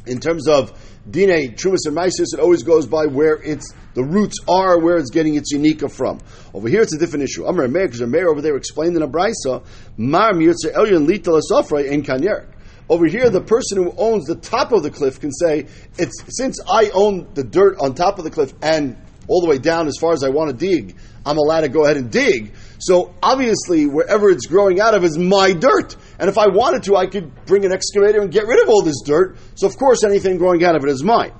in 0.06 0.20
terms 0.20 0.48
of 0.48 0.72
dine 1.10 1.54
trumas 1.54 1.86
and 1.86 1.96
maisis, 1.96 2.34
it 2.34 2.40
always 2.40 2.62
goes 2.62 2.86
by 2.86 3.06
where 3.06 3.34
it's 3.42 3.72
the 3.94 4.04
roots 4.04 4.36
are, 4.48 4.78
where 4.78 4.96
it's 4.96 5.10
getting 5.10 5.34
its 5.34 5.54
yanika 5.54 5.90
from. 5.90 6.20
Over 6.52 6.68
here, 6.68 6.82
it's 6.82 6.94
a 6.94 6.98
different 6.98 7.25
issue. 7.25 7.46
Amar 7.46 7.68
Meir, 7.68 7.86
because 7.86 8.02
Meir 8.02 8.28
over 8.28 8.40
there 8.40 8.56
explained 8.56 8.96
in 8.96 9.02
a 9.02 9.08
brisa, 9.08 9.64
mar 9.96 10.32
elyon 10.32 11.90
in 11.90 12.02
kanyerik. 12.02 12.48
Over 12.88 13.06
here, 13.06 13.30
the 13.30 13.40
person 13.40 13.82
who 13.82 13.92
owns 13.96 14.26
the 14.26 14.36
top 14.36 14.70
of 14.70 14.82
the 14.84 14.90
cliff 14.90 15.18
can 15.18 15.32
say, 15.32 15.66
"It's 15.98 16.22
since 16.28 16.60
I 16.70 16.90
own 16.94 17.26
the 17.34 17.42
dirt 17.42 17.78
on 17.80 17.94
top 17.94 18.18
of 18.18 18.25
the 18.25 18.30
cliff 18.30 18.54
and 18.62 18.96
all 19.28 19.40
the 19.40 19.48
way 19.48 19.58
down 19.58 19.88
as 19.88 19.96
far 20.00 20.12
as 20.12 20.22
I 20.22 20.28
want 20.28 20.50
to 20.50 20.56
dig, 20.56 20.94
I'm 21.25 21.38
allowed 21.38 21.62
to 21.62 21.68
go 21.68 21.84
ahead 21.84 21.96
and 21.96 22.10
dig. 22.10 22.52
So 22.78 23.14
obviously, 23.22 23.86
wherever 23.86 24.30
it's 24.30 24.46
growing 24.46 24.80
out 24.80 24.94
of 24.94 25.04
is 25.04 25.18
my 25.18 25.52
dirt. 25.52 25.96
And 26.18 26.28
if 26.28 26.38
I 26.38 26.49
wanted 26.49 26.85
to, 26.85 26.96
I 26.96 27.06
could 27.06 27.44
bring 27.46 27.64
an 27.64 27.73
excavator 27.73 28.20
and 28.20 28.32
get 28.32 28.46
rid 28.46 28.62
of 28.62 28.68
all 28.68 28.82
this 28.82 29.02
dirt. 29.04 29.38
So 29.54 29.66
of 29.66 29.76
course, 29.76 30.04
anything 30.04 30.38
growing 30.38 30.64
out 30.64 30.76
of 30.76 30.85
it 30.85 30.90
is 30.90 31.02
mine. 31.02 31.32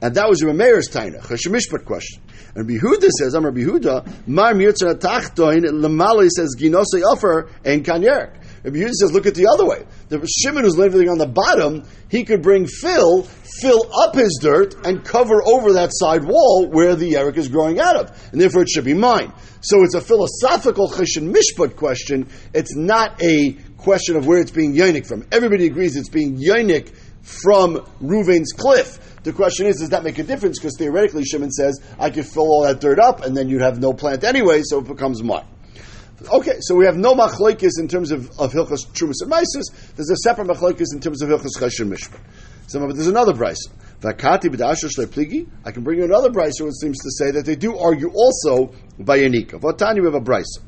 And 0.00 0.14
that 0.16 0.28
was 0.28 0.40
your 0.40 0.52
Meir's 0.52 0.88
taina, 0.88 1.20
cheshemishpat 1.20 1.84
question. 1.84 2.22
And 2.54 2.68
Behuda 2.68 3.08
says, 3.18 3.34
Amar 3.34 3.52
Behuda, 3.52 4.28
Mar 4.28 4.52
Mirtzah 4.52 4.94
Tachtoin, 4.96 5.62
Lamali 5.64 6.28
says, 6.28 6.54
Ginosei 6.58 7.02
Offer, 7.02 7.50
and 7.64 7.84
Kanyerik. 7.84 8.40
Rabbi 8.64 8.78
Yehuda 8.78 8.92
says, 8.92 9.12
look 9.12 9.26
at 9.26 9.34
the 9.34 9.46
other 9.46 9.66
way. 9.66 9.84
The 10.08 10.26
Shimon 10.26 10.64
who's 10.64 10.78
living 10.78 11.08
on 11.08 11.18
the 11.18 11.26
bottom, 11.26 11.84
he 12.08 12.24
could 12.24 12.42
bring 12.42 12.66
fill, 12.66 13.22
fill 13.22 13.90
up 13.92 14.14
his 14.14 14.38
dirt, 14.40 14.74
and 14.86 15.04
cover 15.04 15.42
over 15.42 15.74
that 15.74 15.90
side 15.92 16.24
wall 16.24 16.68
where 16.70 16.96
the 16.96 17.12
yerek 17.12 17.36
is 17.36 17.48
growing 17.48 17.78
out 17.78 17.96
of. 17.96 18.32
And 18.32 18.40
therefore 18.40 18.62
it 18.62 18.70
should 18.70 18.84
be 18.84 18.94
mine. 18.94 19.34
So 19.60 19.82
it's 19.82 19.94
a 19.94 20.00
philosophical 20.00 20.88
Choshen 20.88 21.34
Mishpat 21.34 21.76
question. 21.76 22.28
It's 22.54 22.74
not 22.74 23.22
a 23.22 23.56
question 23.84 24.16
of 24.16 24.26
where 24.26 24.40
it's 24.40 24.50
being 24.50 24.74
yonik 24.74 25.06
from. 25.06 25.26
Everybody 25.30 25.66
agrees 25.66 25.94
it's 25.94 26.08
being 26.08 26.38
yonik 26.38 26.92
from 27.22 27.76
Reuven's 28.02 28.52
cliff. 28.52 28.98
The 29.22 29.32
question 29.32 29.66
is, 29.66 29.76
does 29.76 29.90
that 29.90 30.02
make 30.02 30.18
a 30.18 30.22
difference? 30.22 30.58
Because 30.58 30.76
theoretically, 30.78 31.24
Shimon 31.24 31.50
says, 31.50 31.80
I 31.98 32.10
could 32.10 32.26
fill 32.26 32.44
all 32.44 32.62
that 32.62 32.80
dirt 32.80 32.98
up, 32.98 33.22
and 33.24 33.36
then 33.36 33.48
you'd 33.48 33.60
have 33.60 33.80
no 33.80 33.92
plant 33.92 34.24
anyway, 34.24 34.62
so 34.64 34.78
it 34.78 34.88
becomes 34.88 35.22
mine. 35.22 35.46
Okay, 36.32 36.56
so 36.60 36.74
we 36.74 36.86
have 36.86 36.96
no 36.96 37.14
machlekes 37.14 37.78
in 37.78 37.86
terms 37.86 38.10
of, 38.10 38.30
of 38.38 38.52
Hilchas 38.52 38.86
Trumas 38.92 39.20
and 39.20 39.28
Mises. 39.28 39.70
There's 39.94 40.10
a 40.10 40.16
separate 40.16 40.48
machlekes 40.48 40.92
in 40.92 41.00
terms 41.00 41.20
of 41.22 41.28
Hilchas 41.28 41.58
Choshen 41.58 41.92
Mishpat. 41.92 42.20
So, 42.66 42.80
but 42.80 42.94
there's 42.94 43.08
another 43.08 43.32
brisa. 43.32 43.68
Vakati. 44.00 45.46
I 45.64 45.70
can 45.70 45.82
bring 45.82 45.98
you 45.98 46.04
another 46.04 46.30
brisa 46.30 46.64
which 46.64 46.74
seems 46.80 46.98
to 46.98 47.10
say 47.10 47.30
that 47.32 47.44
they 47.44 47.56
do 47.56 47.76
argue 47.76 48.10
also 48.14 48.74
by 48.98 49.18
Yanika. 49.18 49.60
Vatani, 49.60 50.00
we 50.00 50.04
have 50.04 50.14
a 50.14 50.20
brisa. 50.20 50.60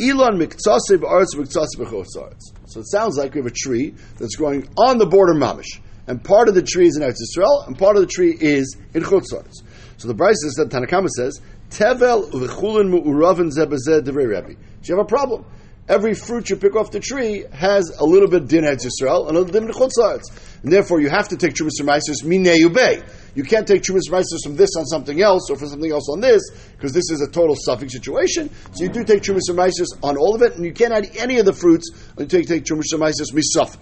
Elon 0.00 0.38
miktsase 0.38 0.96
b'aretz 0.96 1.34
miktsase 1.34 1.76
b'chotzaretz. 1.76 2.52
So 2.66 2.80
it 2.80 2.88
sounds 2.88 3.18
like 3.18 3.34
we 3.34 3.40
have 3.40 3.46
a 3.46 3.54
tree 3.54 3.94
that's 4.18 4.36
growing 4.36 4.68
on 4.76 4.98
the 4.98 5.06
border 5.06 5.34
mamish, 5.34 5.80
and 6.06 6.22
part 6.22 6.48
of 6.48 6.54
the 6.54 6.62
tree 6.62 6.86
is 6.86 6.96
in 6.96 7.02
Eretz 7.02 7.18
Yisrael, 7.20 7.66
and 7.66 7.78
part 7.78 7.96
of 7.96 8.02
the 8.02 8.08
tree 8.08 8.36
is 8.38 8.76
in 8.94 9.02
chotzaretz. 9.02 9.62
So 9.98 10.08
the 10.08 10.14
Brisa 10.14 10.50
said, 10.56 10.70
Tanakama 10.70 11.08
says, 11.08 11.40
Tevel 11.70 12.30
v'chulin 12.30 12.90
mu'uravin 12.90 13.52
zebazeh 13.56 14.00
devrei 14.00 14.30
Rabbi. 14.30 14.54
So 14.82 14.92
you 14.92 14.96
have 14.96 15.04
a 15.04 15.08
problem. 15.08 15.44
Every 15.88 16.14
fruit 16.14 16.48
you 16.48 16.56
pick 16.56 16.76
off 16.76 16.90
the 16.90 17.00
tree 17.00 17.44
has 17.52 17.90
a 17.98 18.04
little 18.04 18.28
bit 18.28 18.46
din 18.48 18.64
Eretz 18.64 18.86
Yisrael 18.86 19.28
and 19.28 19.36
a 19.36 19.40
little 19.40 19.60
din 19.60 19.68
chutzaretz. 19.68 20.62
And 20.62 20.72
therefore 20.72 21.00
you 21.00 21.10
have 21.10 21.28
to 21.28 21.36
take 21.36 21.54
Trumas 21.54 21.80
Ramaisis 21.80 22.24
minei 22.24 22.64
ubei. 22.64 23.04
You 23.34 23.44
can't 23.44 23.66
take 23.66 23.82
Trumas 23.82 24.10
Ramaisis 24.10 24.42
from 24.44 24.56
this 24.56 24.70
on 24.76 24.86
something 24.86 25.20
else 25.22 25.50
or 25.50 25.56
from 25.56 25.68
something 25.68 25.90
else 25.90 26.08
on 26.10 26.20
this 26.20 26.42
because 26.72 26.92
this 26.92 27.10
is 27.10 27.20
a 27.20 27.30
total 27.30 27.54
suffix 27.56 27.92
situation. 27.92 28.50
So 28.72 28.84
you 28.84 28.90
do 28.90 29.04
take 29.04 29.22
Trumas 29.22 29.48
Ramaisis 29.48 29.86
on 30.02 30.16
all 30.16 30.34
of 30.34 30.42
it 30.42 30.56
and 30.56 30.64
you 30.64 30.72
can't 30.72 30.92
add 30.92 31.10
any 31.16 31.38
of 31.38 31.46
the 31.46 31.52
fruits 31.52 31.90
until 32.16 32.40
you 32.40 32.46
take 32.46 32.64
Trumas 32.64 32.92
Ramaisis 32.92 33.32
misaf. 33.32 33.76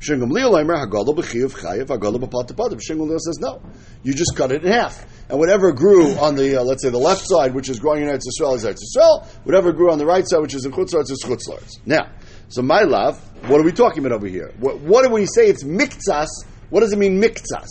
Shingamliel 0.00 0.52
says 3.20 3.38
no. 3.40 3.62
You 4.02 4.12
just 4.12 4.36
cut 4.36 4.52
it 4.52 4.64
in 4.64 4.70
half. 4.70 5.06
And 5.30 5.38
whatever 5.38 5.72
grew 5.72 6.14
on 6.16 6.34
the, 6.36 6.60
uh, 6.60 6.62
let's 6.62 6.82
say, 6.82 6.90
the 6.90 6.98
left 6.98 7.26
side, 7.26 7.54
which 7.54 7.70
is 7.70 7.78
growing 7.78 8.02
in 8.02 8.08
Eretz 8.08 8.24
Yisrael, 8.28 8.56
is 8.56 8.64
Eretz 8.64 8.80
Yisrael. 8.82 9.26
Whatever 9.44 9.72
grew 9.72 9.90
on 9.90 9.98
the 9.98 10.04
right 10.04 10.28
side, 10.28 10.40
which 10.40 10.54
is 10.54 10.66
in 10.66 10.72
Chutzlaretz, 10.72 11.10
is 11.10 11.24
Chutzlaretz. 11.24 11.86
Now, 11.86 12.10
so 12.48 12.60
my 12.60 12.82
love, 12.82 13.18
what 13.48 13.60
are 13.60 13.64
we 13.64 13.72
talking 13.72 14.04
about 14.04 14.12
over 14.12 14.26
here? 14.26 14.52
What, 14.58 14.80
what 14.80 15.04
when 15.04 15.22
we 15.22 15.26
say 15.26 15.48
it's 15.48 15.64
miktsas, 15.64 16.28
what 16.68 16.80
does 16.80 16.92
it 16.92 16.98
mean 16.98 17.20
miktsas? 17.20 17.68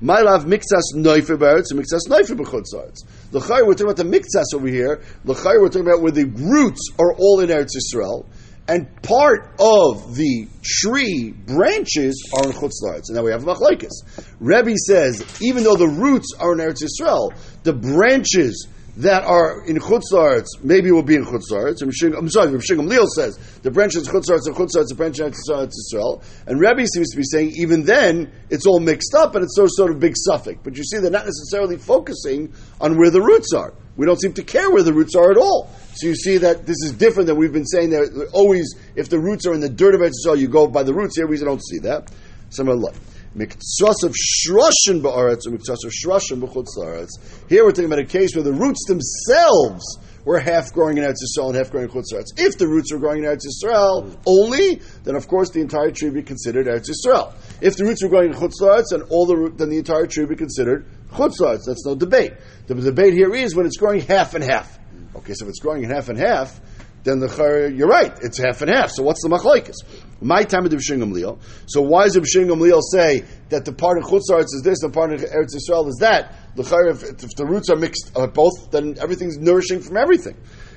My 0.00 0.20
love, 0.20 0.44
miktsas 0.44 0.94
noifer 0.94 1.36
b'eretz 1.36 1.70
and 1.70 1.80
miktsas 1.80 2.08
noifer 2.08 2.36
b'chutzlaretz. 2.36 3.04
L'chayr, 3.32 3.66
we're 3.66 3.74
talking 3.74 3.86
about 3.86 3.96
the 3.96 4.04
miktsas 4.04 4.54
over 4.54 4.66
here. 4.66 5.02
L'chayr, 5.24 5.60
we're 5.60 5.68
talking 5.68 5.86
about 5.86 6.02
where 6.02 6.12
the 6.12 6.24
roots 6.24 6.90
are 6.98 7.14
all 7.14 7.40
in 7.40 7.48
Eretz 7.48 7.70
Yisrael 7.76 8.26
and 8.66 9.02
part 9.02 9.54
of 9.58 10.16
the 10.16 10.48
tree 10.62 11.34
branches 11.46 12.30
are 12.34 12.46
in 12.48 12.52
Chutz 12.52 12.72
And 12.82 13.16
now 13.16 13.22
we 13.22 13.30
have 13.30 13.44
Machlaikis. 13.44 13.92
Rebbe 14.40 14.76
says, 14.76 15.22
even 15.42 15.64
though 15.64 15.76
the 15.76 15.88
roots 15.88 16.32
are 16.38 16.52
in 16.52 16.58
Eretz 16.58 16.82
Yisrael, 16.82 17.36
the 17.62 17.74
branches 17.74 18.66
that 18.96 19.24
are 19.24 19.64
in 19.66 19.78
Chutz 19.78 20.46
maybe 20.62 20.92
will 20.92 21.02
be 21.02 21.16
in 21.16 21.24
Chutz 21.24 21.50
I'm 21.52 22.28
sorry, 22.28 22.52
Rav 22.52 22.62
Shingam 22.62 22.88
Leal 22.88 23.06
says, 23.06 23.36
the 23.62 23.70
branches 23.70 24.06
in 24.06 24.14
Chutz 24.14 24.28
and 24.30 24.54
Chutz 24.54 24.88
the 24.88 24.94
branch 24.94 25.18
in 25.18 25.32
Eretz 25.32 25.72
Yisrael. 25.72 26.22
And 26.46 26.60
Rebbe 26.60 26.86
seems 26.86 27.10
to 27.10 27.16
be 27.16 27.24
saying, 27.24 27.52
even 27.56 27.84
then, 27.84 28.32
it's 28.50 28.66
all 28.66 28.80
mixed 28.80 29.14
up 29.14 29.34
and 29.34 29.44
it's 29.44 29.58
of, 29.58 29.68
sort 29.70 29.90
of 29.90 29.98
big 29.98 30.14
suffix. 30.16 30.60
But 30.62 30.76
you 30.76 30.84
see, 30.84 30.98
they're 30.98 31.10
not 31.10 31.24
necessarily 31.24 31.76
focusing 31.76 32.52
on 32.80 32.96
where 32.96 33.10
the 33.10 33.20
roots 33.20 33.52
are. 33.52 33.74
We 33.96 34.06
don't 34.06 34.20
seem 34.20 34.32
to 34.34 34.42
care 34.42 34.70
where 34.70 34.82
the 34.82 34.92
roots 34.92 35.14
are 35.14 35.30
at 35.30 35.36
all. 35.36 35.70
So 35.94 36.08
you 36.08 36.14
see 36.14 36.38
that 36.38 36.66
this 36.66 36.76
is 36.84 36.92
different 36.92 37.28
than 37.28 37.36
we've 37.36 37.52
been 37.52 37.66
saying 37.66 37.90
that 37.90 38.30
always, 38.32 38.74
if 38.96 39.08
the 39.08 39.18
roots 39.18 39.46
are 39.46 39.54
in 39.54 39.60
the 39.60 39.68
dirt 39.68 39.94
of 39.94 40.00
Eretz 40.00 40.38
you 40.38 40.48
go 40.48 40.66
by 40.66 40.82
the 40.82 40.94
roots. 40.94 41.16
Here 41.16 41.26
we 41.26 41.38
don't 41.38 41.62
see 41.64 41.78
that. 41.80 42.10
Like 42.56 42.94
miktsas 43.36 44.04
of 44.04 44.14
shrushin 44.14 45.02
ba'aretz 45.02 45.46
or 45.46 45.50
miktsas 45.50 45.84
of 45.84 45.92
shrushin 45.92 46.40
b'chutz 46.40 47.08
Here 47.48 47.64
we're 47.64 47.72
talking 47.72 47.86
about 47.86 47.98
a 47.98 48.04
case 48.04 48.34
where 48.34 48.44
the 48.44 48.52
roots 48.52 48.84
themselves 48.86 49.98
were 50.24 50.38
half 50.38 50.72
growing 50.72 50.98
in 50.98 51.04
Eretz 51.04 51.16
Yisrael 51.22 51.48
and 51.48 51.56
half 51.56 51.70
growing 51.70 51.88
in 51.88 51.92
Chutz 51.92 52.26
If 52.36 52.56
the 52.58 52.66
roots 52.66 52.92
were 52.92 52.98
growing 52.98 53.24
in 53.24 53.30
Eretz 53.30 53.42
Yisrael 53.44 54.16
only, 54.26 54.80
then 55.02 55.16
of 55.16 55.28
course 55.28 55.50
the 55.50 55.60
entire 55.60 55.90
tree 55.90 56.08
would 56.08 56.14
be 56.14 56.22
considered 56.22 56.66
Eretz 56.66 56.88
Yisrael. 56.88 57.34
If 57.60 57.76
the 57.76 57.84
roots 57.84 58.02
were 58.02 58.08
growing 58.08 58.32
in 58.32 58.38
Chutz 58.38 58.92
and 58.92 59.02
all 59.10 59.26
the 59.26 59.36
root, 59.36 59.58
then 59.58 59.68
the 59.68 59.78
entire 59.78 60.06
tree 60.06 60.24
would 60.24 60.30
be 60.30 60.36
considered 60.36 60.86
Chutz 61.10 61.38
That's 61.66 61.84
no 61.84 61.94
debate. 61.94 62.34
The 62.66 62.74
debate 62.74 63.14
here 63.14 63.34
is 63.34 63.54
when 63.54 63.66
it's 63.66 63.76
growing 63.76 64.00
half 64.00 64.34
and 64.34 64.44
half. 64.44 64.78
Okay, 65.16 65.34
so 65.34 65.44
if 65.44 65.50
it's 65.50 65.60
growing 65.60 65.84
in 65.84 65.90
half 65.90 66.08
and 66.08 66.18
half, 66.18 66.60
then 67.04 67.18
the 67.20 67.72
you're 67.76 67.88
right, 67.88 68.16
it's 68.22 68.38
half 68.38 68.62
and 68.62 68.74
half. 68.74 68.90
So 68.90 69.02
what's 69.02 69.22
the 69.22 69.28
machlaikas? 69.28 69.76
My 70.24 70.42
time 70.42 70.64
of 70.64 70.70
the 70.70 71.12
Leal. 71.12 71.38
So 71.66 71.82
why 71.82 72.04
does 72.04 72.14
the 72.14 72.20
B'shingam 72.20 72.58
Leal 72.58 72.80
say 72.80 73.24
that 73.50 73.66
the 73.66 73.72
part 73.72 73.98
of 73.98 74.04
Chutzarts 74.04 74.54
is 74.54 74.62
this 74.64 74.82
and 74.82 74.92
part 74.92 75.12
of 75.12 75.20
Eretz 75.20 75.54
Yisrael 75.54 75.86
is 75.88 75.98
that? 76.00 76.34
The 76.56 76.64
if, 76.88 77.22
if 77.22 77.36
the 77.36 77.44
roots 77.44 77.68
are 77.68 77.76
mixed 77.76 78.10
uh, 78.16 78.26
both, 78.26 78.70
then 78.70 78.96
everything's 78.98 79.36
nourishing 79.36 79.80
from 79.80 79.98
everything. 79.98 80.36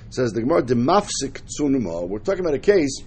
Says 0.09 0.33
the 0.33 0.41
Gemara, 0.41 0.63
Demafsik 0.63 1.41
Tsunuma. 1.47 2.07
We're 2.07 2.19
talking 2.19 2.41
about 2.41 2.55
a 2.55 2.59
case 2.59 3.01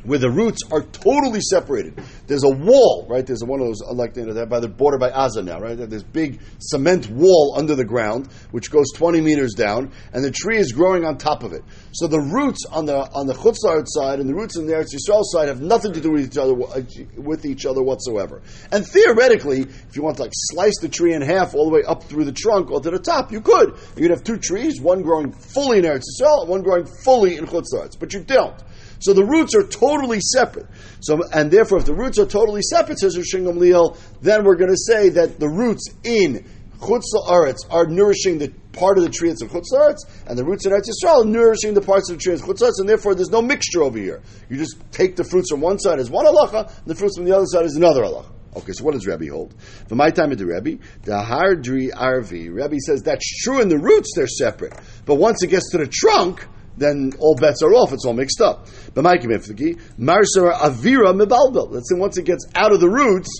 where 0.00 0.18
the 0.18 0.30
roots 0.30 0.62
are 0.70 0.82
totally 0.82 1.40
separated. 1.40 2.00
There's 2.26 2.44
a 2.44 2.50
wall, 2.50 3.06
right? 3.08 3.26
There's 3.26 3.44
one 3.44 3.60
of 3.60 3.66
those, 3.66 3.82
uh, 3.82 3.92
like 3.94 4.16
you 4.16 4.26
know, 4.26 4.46
by 4.46 4.60
the 4.60 4.68
border 4.68 4.98
by 4.98 5.10
Aza 5.10 5.44
now, 5.44 5.60
right? 5.60 5.76
There's 5.76 6.02
big 6.02 6.40
cement 6.58 7.08
wall 7.10 7.54
under 7.56 7.74
the 7.74 7.84
ground, 7.84 8.28
which 8.50 8.70
goes 8.70 8.86
20 8.94 9.20
meters 9.20 9.54
down, 9.54 9.92
and 10.12 10.24
the 10.24 10.30
tree 10.30 10.58
is 10.58 10.72
growing 10.72 11.04
on 11.04 11.18
top 11.18 11.42
of 11.42 11.52
it. 11.52 11.62
So 11.92 12.06
the 12.06 12.20
roots 12.20 12.64
on 12.70 12.86
the 12.86 12.96
on 12.96 13.26
the 13.26 13.34
Chutzlard 13.34 13.84
side 13.86 14.20
and 14.20 14.28
the 14.28 14.34
roots 14.34 14.56
on 14.56 14.66
the 14.66 14.72
Eretz 14.72 14.94
Yisrael 14.94 15.22
side 15.24 15.48
have 15.48 15.60
nothing 15.60 15.92
to 15.92 16.00
do 16.00 16.12
with 16.12 16.26
each 16.26 16.38
other 16.38 16.54
uh, 16.54 16.82
with 17.16 17.44
each 17.44 17.66
other 17.66 17.82
whatsoever. 17.82 18.42
And 18.72 18.86
theoretically, 18.86 19.60
if 19.60 19.96
you 19.96 20.02
want 20.02 20.16
to 20.16 20.22
like 20.22 20.32
slice 20.34 20.78
the 20.80 20.88
tree 20.88 21.14
in 21.14 21.22
half 21.22 21.54
all 21.54 21.68
the 21.68 21.74
way 21.74 21.82
up 21.86 22.04
through 22.04 22.24
the 22.24 22.32
trunk 22.32 22.70
or 22.70 22.80
to 22.80 22.90
the 22.90 22.98
top, 22.98 23.32
you 23.32 23.40
could. 23.40 23.76
You'd 23.96 24.10
have 24.10 24.24
two 24.24 24.38
trees, 24.38 24.80
one 24.80 25.02
growing 25.02 25.32
fully 25.32 25.78
in 25.78 25.84
Eretz 25.84 26.04
Yisrael, 26.20 26.46
one 26.46 26.62
growing 26.62 26.86
fully 27.04 27.36
in 27.36 27.46
Chutzlard, 27.46 27.98
but 27.98 28.12
you 28.12 28.20
don't. 28.24 28.60
So 28.98 29.12
the 29.12 29.24
roots 29.24 29.54
are 29.54 29.62
totally 29.62 30.20
separate. 30.20 30.66
So, 31.00 31.20
and 31.32 31.50
therefore, 31.50 31.78
if 31.78 31.84
the 31.84 31.94
roots 31.94 32.18
are 32.18 32.26
totally 32.26 32.62
separate, 32.62 32.98
says 32.98 33.16
Rishon 33.16 33.44
Gamliel, 33.44 33.96
then 34.20 34.44
we're 34.44 34.56
going 34.56 34.70
to 34.70 34.76
say 34.76 35.10
that 35.10 35.38
the 35.38 35.48
roots 35.48 35.88
in 36.02 36.44
Chutz 36.78 37.04
Aretz 37.28 37.58
are 37.70 37.86
nourishing 37.86 38.38
the 38.38 38.52
part 38.72 38.98
of 38.98 39.04
the 39.04 39.10
tree 39.10 39.28
that's 39.28 39.42
in 39.42 39.48
Chutz 39.48 39.72
Aretz, 39.72 39.98
and 40.26 40.38
the 40.38 40.44
roots 40.44 40.66
in 40.66 40.72
Eretz 40.72 40.88
Yisrael 40.88 41.22
are 41.22 41.24
nourishing 41.24 41.74
the 41.74 41.80
parts 41.80 42.10
of 42.10 42.18
the 42.18 42.22
tree 42.22 42.34
in 42.34 42.40
Chutz 42.40 42.60
Aretz, 42.60 42.78
and 42.78 42.88
therefore 42.88 43.14
there's 43.14 43.30
no 43.30 43.40
mixture 43.40 43.82
over 43.82 43.98
here. 43.98 44.22
You 44.50 44.56
just 44.56 44.76
take 44.90 45.16
the 45.16 45.24
fruits 45.24 45.50
from 45.50 45.60
one 45.60 45.78
side 45.78 45.98
as 45.98 46.10
one 46.10 46.26
halacha, 46.26 46.68
and 46.68 46.86
the 46.86 46.94
fruits 46.94 47.16
from 47.16 47.24
the 47.24 47.34
other 47.34 47.46
side 47.46 47.64
is 47.64 47.76
another 47.76 48.02
halacha. 48.02 48.30
Okay, 48.56 48.72
so 48.72 48.84
what 48.84 48.94
does 48.94 49.06
Rebbe 49.06 49.32
hold? 49.32 49.54
For 49.88 49.96
my 49.96 50.10
time 50.10 50.30
at 50.30 50.38
the 50.38 50.46
Rebbe, 50.46 50.82
the 51.02 51.12
Hardri 51.12 51.90
Arvi, 51.90 52.54
Rebbe 52.54 52.78
says 52.78 53.02
that's 53.02 53.42
true 53.42 53.60
in 53.60 53.68
the 53.68 53.78
roots, 53.78 54.12
they're 54.14 54.28
separate. 54.28 54.74
But 55.06 55.16
once 55.16 55.42
it 55.42 55.48
gets 55.48 55.70
to 55.70 55.78
the 55.78 55.88
trunk, 55.88 56.46
then 56.76 57.12
all 57.18 57.36
bets 57.36 57.62
are 57.62 57.72
off. 57.72 57.92
It's 57.92 58.04
all 58.04 58.14
mixed 58.14 58.40
up. 58.40 58.66
But 58.94 59.02
my 59.02 59.16
Marsar 59.16 60.52
Avira 60.52 61.14
Mebalbel. 61.14 61.70
Let's 61.70 61.88
say 61.90 61.98
once 61.98 62.18
it 62.18 62.24
gets 62.24 62.46
out 62.54 62.72
of 62.72 62.80
the 62.80 62.88
roots, 62.88 63.30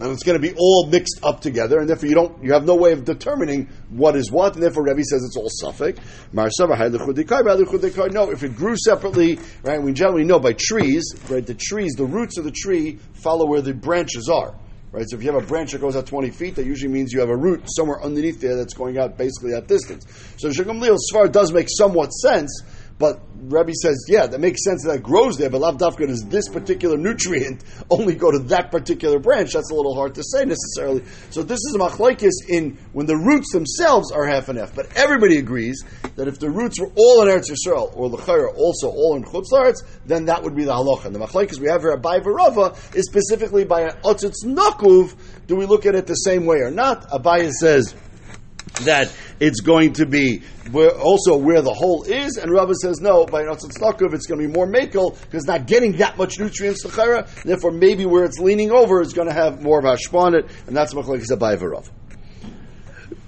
and 0.00 0.10
it's 0.10 0.24
going 0.24 0.40
to 0.40 0.42
be 0.42 0.54
all 0.58 0.86
mixed 0.88 1.20
up 1.22 1.40
together, 1.40 1.78
and 1.78 1.88
therefore 1.88 2.08
you 2.08 2.16
don't, 2.16 2.42
you 2.42 2.52
have 2.52 2.64
no 2.64 2.74
way 2.74 2.90
of 2.92 3.04
determining 3.04 3.68
what 3.90 4.16
is 4.16 4.30
what, 4.30 4.54
and 4.54 4.62
therefore 4.62 4.84
Rebbe 4.84 5.04
says 5.04 5.22
it's 5.24 5.36
all 5.36 5.48
suffix. 5.48 6.00
No, 6.32 6.44
if 8.30 8.42
it 8.42 8.56
grew 8.56 8.76
separately, 8.76 9.38
right? 9.62 9.80
We 9.80 9.92
generally 9.92 10.24
know 10.24 10.40
by 10.40 10.54
trees, 10.58 11.04
right? 11.28 11.46
The 11.46 11.54
trees, 11.54 11.92
the 11.92 12.06
roots 12.06 12.38
of 12.38 12.44
the 12.44 12.50
tree 12.50 12.98
follow 13.12 13.46
where 13.46 13.62
the 13.62 13.72
branches 13.72 14.28
are. 14.28 14.56
Right? 14.94 15.10
So 15.10 15.16
if 15.16 15.24
you 15.24 15.32
have 15.32 15.42
a 15.42 15.44
branch 15.44 15.72
that 15.72 15.80
goes 15.80 15.96
out 15.96 16.06
20 16.06 16.30
feet, 16.30 16.54
that 16.54 16.66
usually 16.66 16.92
means 16.92 17.12
you 17.12 17.18
have 17.18 17.28
a 17.28 17.36
root 17.36 17.64
somewhere 17.66 18.00
underneath 18.00 18.40
there 18.40 18.54
that's 18.54 18.74
going 18.74 18.96
out 18.96 19.18
basically 19.18 19.50
that 19.50 19.66
distance. 19.66 20.06
So 20.36 20.50
Shagam 20.50 20.80
Leil's 20.80 21.10
Svar 21.12 21.30
does 21.30 21.52
make 21.52 21.66
somewhat 21.68 22.10
sense, 22.10 22.62
but 22.96 23.20
Rebbe 23.48 23.72
says, 23.74 24.06
yeah, 24.08 24.26
that 24.26 24.40
makes 24.40 24.64
sense 24.64 24.84
that 24.84 24.96
it 24.96 25.02
grows 25.02 25.36
there, 25.36 25.50
but 25.50 25.60
Lav 25.60 25.76
Dafka 25.76 26.06
does 26.06 26.24
this 26.26 26.48
particular 26.48 26.96
nutrient 26.96 27.62
only 27.90 28.14
go 28.14 28.30
to 28.30 28.38
that 28.44 28.70
particular 28.70 29.18
branch? 29.18 29.52
That's 29.52 29.70
a 29.70 29.74
little 29.74 29.94
hard 29.94 30.14
to 30.14 30.22
say 30.24 30.44
necessarily. 30.44 31.04
So 31.30 31.42
this 31.42 31.58
is 31.58 31.76
machlaikis 31.76 32.48
in 32.48 32.78
when 32.92 33.06
the 33.06 33.16
roots 33.16 33.52
themselves 33.52 34.12
are 34.12 34.26
half 34.26 34.48
and 34.48 34.58
half. 34.58 34.74
But 34.74 34.96
everybody 34.96 35.38
agrees 35.38 35.84
that 36.16 36.28
if 36.28 36.38
the 36.38 36.50
roots 36.50 36.80
were 36.80 36.90
all 36.96 37.22
in 37.22 37.28
Eretz 37.28 37.50
Yisrael, 37.50 37.94
or 37.94 38.08
L'chayra 38.08 38.54
also 38.56 38.88
all 38.88 39.16
in 39.16 39.24
Chutz 39.24 39.50
Laretz, 39.52 39.82
then 40.06 40.26
that 40.26 40.42
would 40.42 40.54
be 40.54 40.64
the 40.64 40.72
halacha. 40.72 41.06
And 41.06 41.14
the 41.14 41.18
machlaikis 41.18 41.58
we 41.58 41.68
have 41.68 41.82
here 41.82 41.92
at 41.92 42.02
Bai 42.02 42.20
Verava 42.20 42.74
is 42.94 43.06
specifically 43.06 43.64
by 43.64 43.82
an 43.82 43.96
Otzitz 44.04 44.44
Nakuv. 44.44 45.14
Do 45.46 45.56
we 45.56 45.66
look 45.66 45.84
at 45.86 45.94
it 45.94 46.06
the 46.06 46.14
same 46.14 46.46
way 46.46 46.58
or 46.58 46.70
not? 46.70 47.10
Abaya 47.10 47.50
says, 47.50 47.94
that 48.82 49.12
it's 49.40 49.60
going 49.60 49.94
to 49.94 50.06
be 50.06 50.42
where, 50.70 50.90
also 50.90 51.36
where 51.36 51.62
the 51.62 51.72
hole 51.72 52.04
is, 52.04 52.36
and 52.36 52.50
Rava 52.50 52.74
says 52.74 53.00
no, 53.00 53.24
by 53.26 53.42
Snokov 53.42 54.14
it's 54.14 54.26
going 54.26 54.40
to 54.40 54.48
be 54.48 54.52
more 54.52 54.66
makel 54.66 55.20
because 55.22 55.44
not 55.44 55.66
getting 55.66 55.92
that 55.98 56.18
much 56.18 56.38
nutrients 56.38 56.82
to 56.82 57.26
therefore 57.44 57.70
maybe 57.70 58.06
where 58.06 58.24
it's 58.24 58.38
leaning 58.38 58.70
over 58.70 59.00
is 59.00 59.12
going 59.12 59.28
to 59.28 59.34
have 59.34 59.62
more 59.62 59.78
of 59.78 59.84
Hashpa 59.84 60.18
on 60.18 60.34
it, 60.34 60.50
and 60.66 60.76
that's 60.76 60.94
Machlekes 60.94 61.30
Abai 61.30 61.56
V'Rav. 61.56 61.88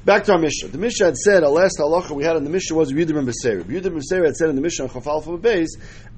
Back 0.05 0.23
to 0.25 0.33
our 0.35 0.38
Mishnah. 0.38 0.69
The 0.69 0.79
Mishnah 0.79 1.07
had 1.07 1.17
said, 1.17 1.43
a 1.43 1.49
last 1.49 1.79
halacha 1.81 2.12
we 2.12 2.23
had 2.23 2.37
in 2.37 2.45
the 2.45 2.50
Mishnah 2.50 2.76
was 2.76 2.93
Yudim 2.93 3.29
Beseir. 3.29 3.65
Yudim 3.65 4.00
Beseir 4.00 4.25
had 4.25 4.37
said 4.37 4.49
in 4.49 4.55
the 4.55 4.62
Mishnah, 4.62 4.87
Chafal 4.87 5.25
for 5.25 5.37
Beis, 5.37 5.67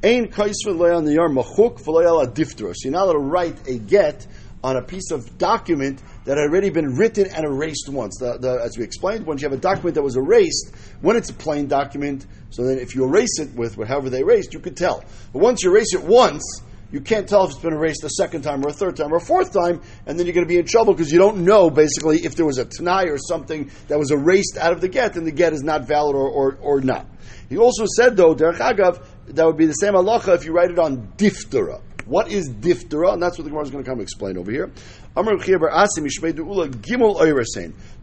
Ein 0.04 0.26
kaisva 0.26 0.76
loyal 0.76 1.00
niyar 1.00 1.32
machuk 1.34 1.80
v'loyal 1.82 2.22
adiftra. 2.26 2.74
So 2.76 2.88
you're 2.88 2.92
not 2.92 3.04
allowed 3.04 3.12
to 3.14 3.18
write 3.20 3.66
a 3.66 3.78
get 3.78 4.26
on 4.62 4.76
a 4.76 4.82
piece 4.82 5.10
of 5.10 5.38
document 5.38 6.02
that 6.24 6.36
had 6.36 6.48
already 6.48 6.70
been 6.70 6.96
written 6.96 7.26
and 7.30 7.44
erased 7.44 7.88
once. 7.88 8.18
The, 8.18 8.38
the, 8.38 8.60
as 8.62 8.76
we 8.76 8.84
explained, 8.84 9.26
once 9.26 9.40
you 9.40 9.48
have 9.48 9.56
a 9.56 9.60
document 9.60 9.94
that 9.94 10.02
was 10.02 10.16
erased, 10.16 10.74
when 11.00 11.16
it's 11.16 11.30
a 11.30 11.34
plain 11.34 11.68
document, 11.68 12.26
so 12.50 12.64
then 12.64 12.78
if 12.78 12.94
you 12.94 13.04
erase 13.04 13.38
it 13.38 13.54
with 13.54 13.76
whatever 13.76 14.10
they 14.10 14.20
erased, 14.20 14.52
you 14.52 14.60
could 14.60 14.76
tell. 14.76 15.04
But 15.32 15.40
once 15.40 15.62
you 15.62 15.70
erase 15.70 15.94
it 15.94 16.02
once, 16.02 16.42
you 16.90 17.00
can't 17.00 17.28
tell 17.28 17.44
if 17.44 17.50
it's 17.50 17.60
been 17.60 17.74
erased 17.74 18.02
a 18.04 18.10
second 18.10 18.42
time 18.42 18.64
or 18.64 18.68
a 18.68 18.72
third 18.72 18.96
time 18.96 19.12
or 19.12 19.16
a 19.16 19.20
fourth 19.20 19.52
time, 19.52 19.82
and 20.06 20.18
then 20.18 20.26
you're 20.26 20.34
going 20.34 20.46
to 20.46 20.48
be 20.48 20.58
in 20.58 20.64
trouble 20.64 20.94
because 20.94 21.12
you 21.12 21.18
don't 21.18 21.44
know 21.44 21.68
basically 21.68 22.24
if 22.24 22.34
there 22.34 22.46
was 22.46 22.58
a 22.58 22.64
t'nai 22.64 23.10
or 23.10 23.18
something 23.18 23.70
that 23.88 23.98
was 23.98 24.10
erased 24.10 24.56
out 24.58 24.72
of 24.72 24.80
the 24.80 24.88
get, 24.88 25.16
and 25.16 25.26
the 25.26 25.30
get 25.30 25.52
is 25.52 25.62
not 25.62 25.86
valid 25.86 26.16
or, 26.16 26.28
or, 26.28 26.58
or 26.62 26.80
not. 26.80 27.06
He 27.48 27.58
also 27.58 27.84
said 27.86 28.16
though, 28.16 28.34
Derech 28.34 28.56
Agav, 28.56 29.04
that 29.28 29.46
would 29.46 29.58
be 29.58 29.66
the 29.66 29.74
same 29.74 29.94
halacha 29.94 30.34
if 30.34 30.46
you 30.46 30.52
write 30.52 30.70
it 30.70 30.78
on 30.78 31.12
diftera. 31.18 31.82
What 32.08 32.30
is 32.32 32.48
diftera? 32.48 33.12
And 33.12 33.22
that's 33.22 33.36
what 33.36 33.44
the 33.44 33.50
Gemara 33.50 33.64
is 33.64 33.70
going 33.70 33.84
to 33.84 33.90
come 33.90 34.00
explain 34.00 34.38
over 34.38 34.50
here. 34.50 34.72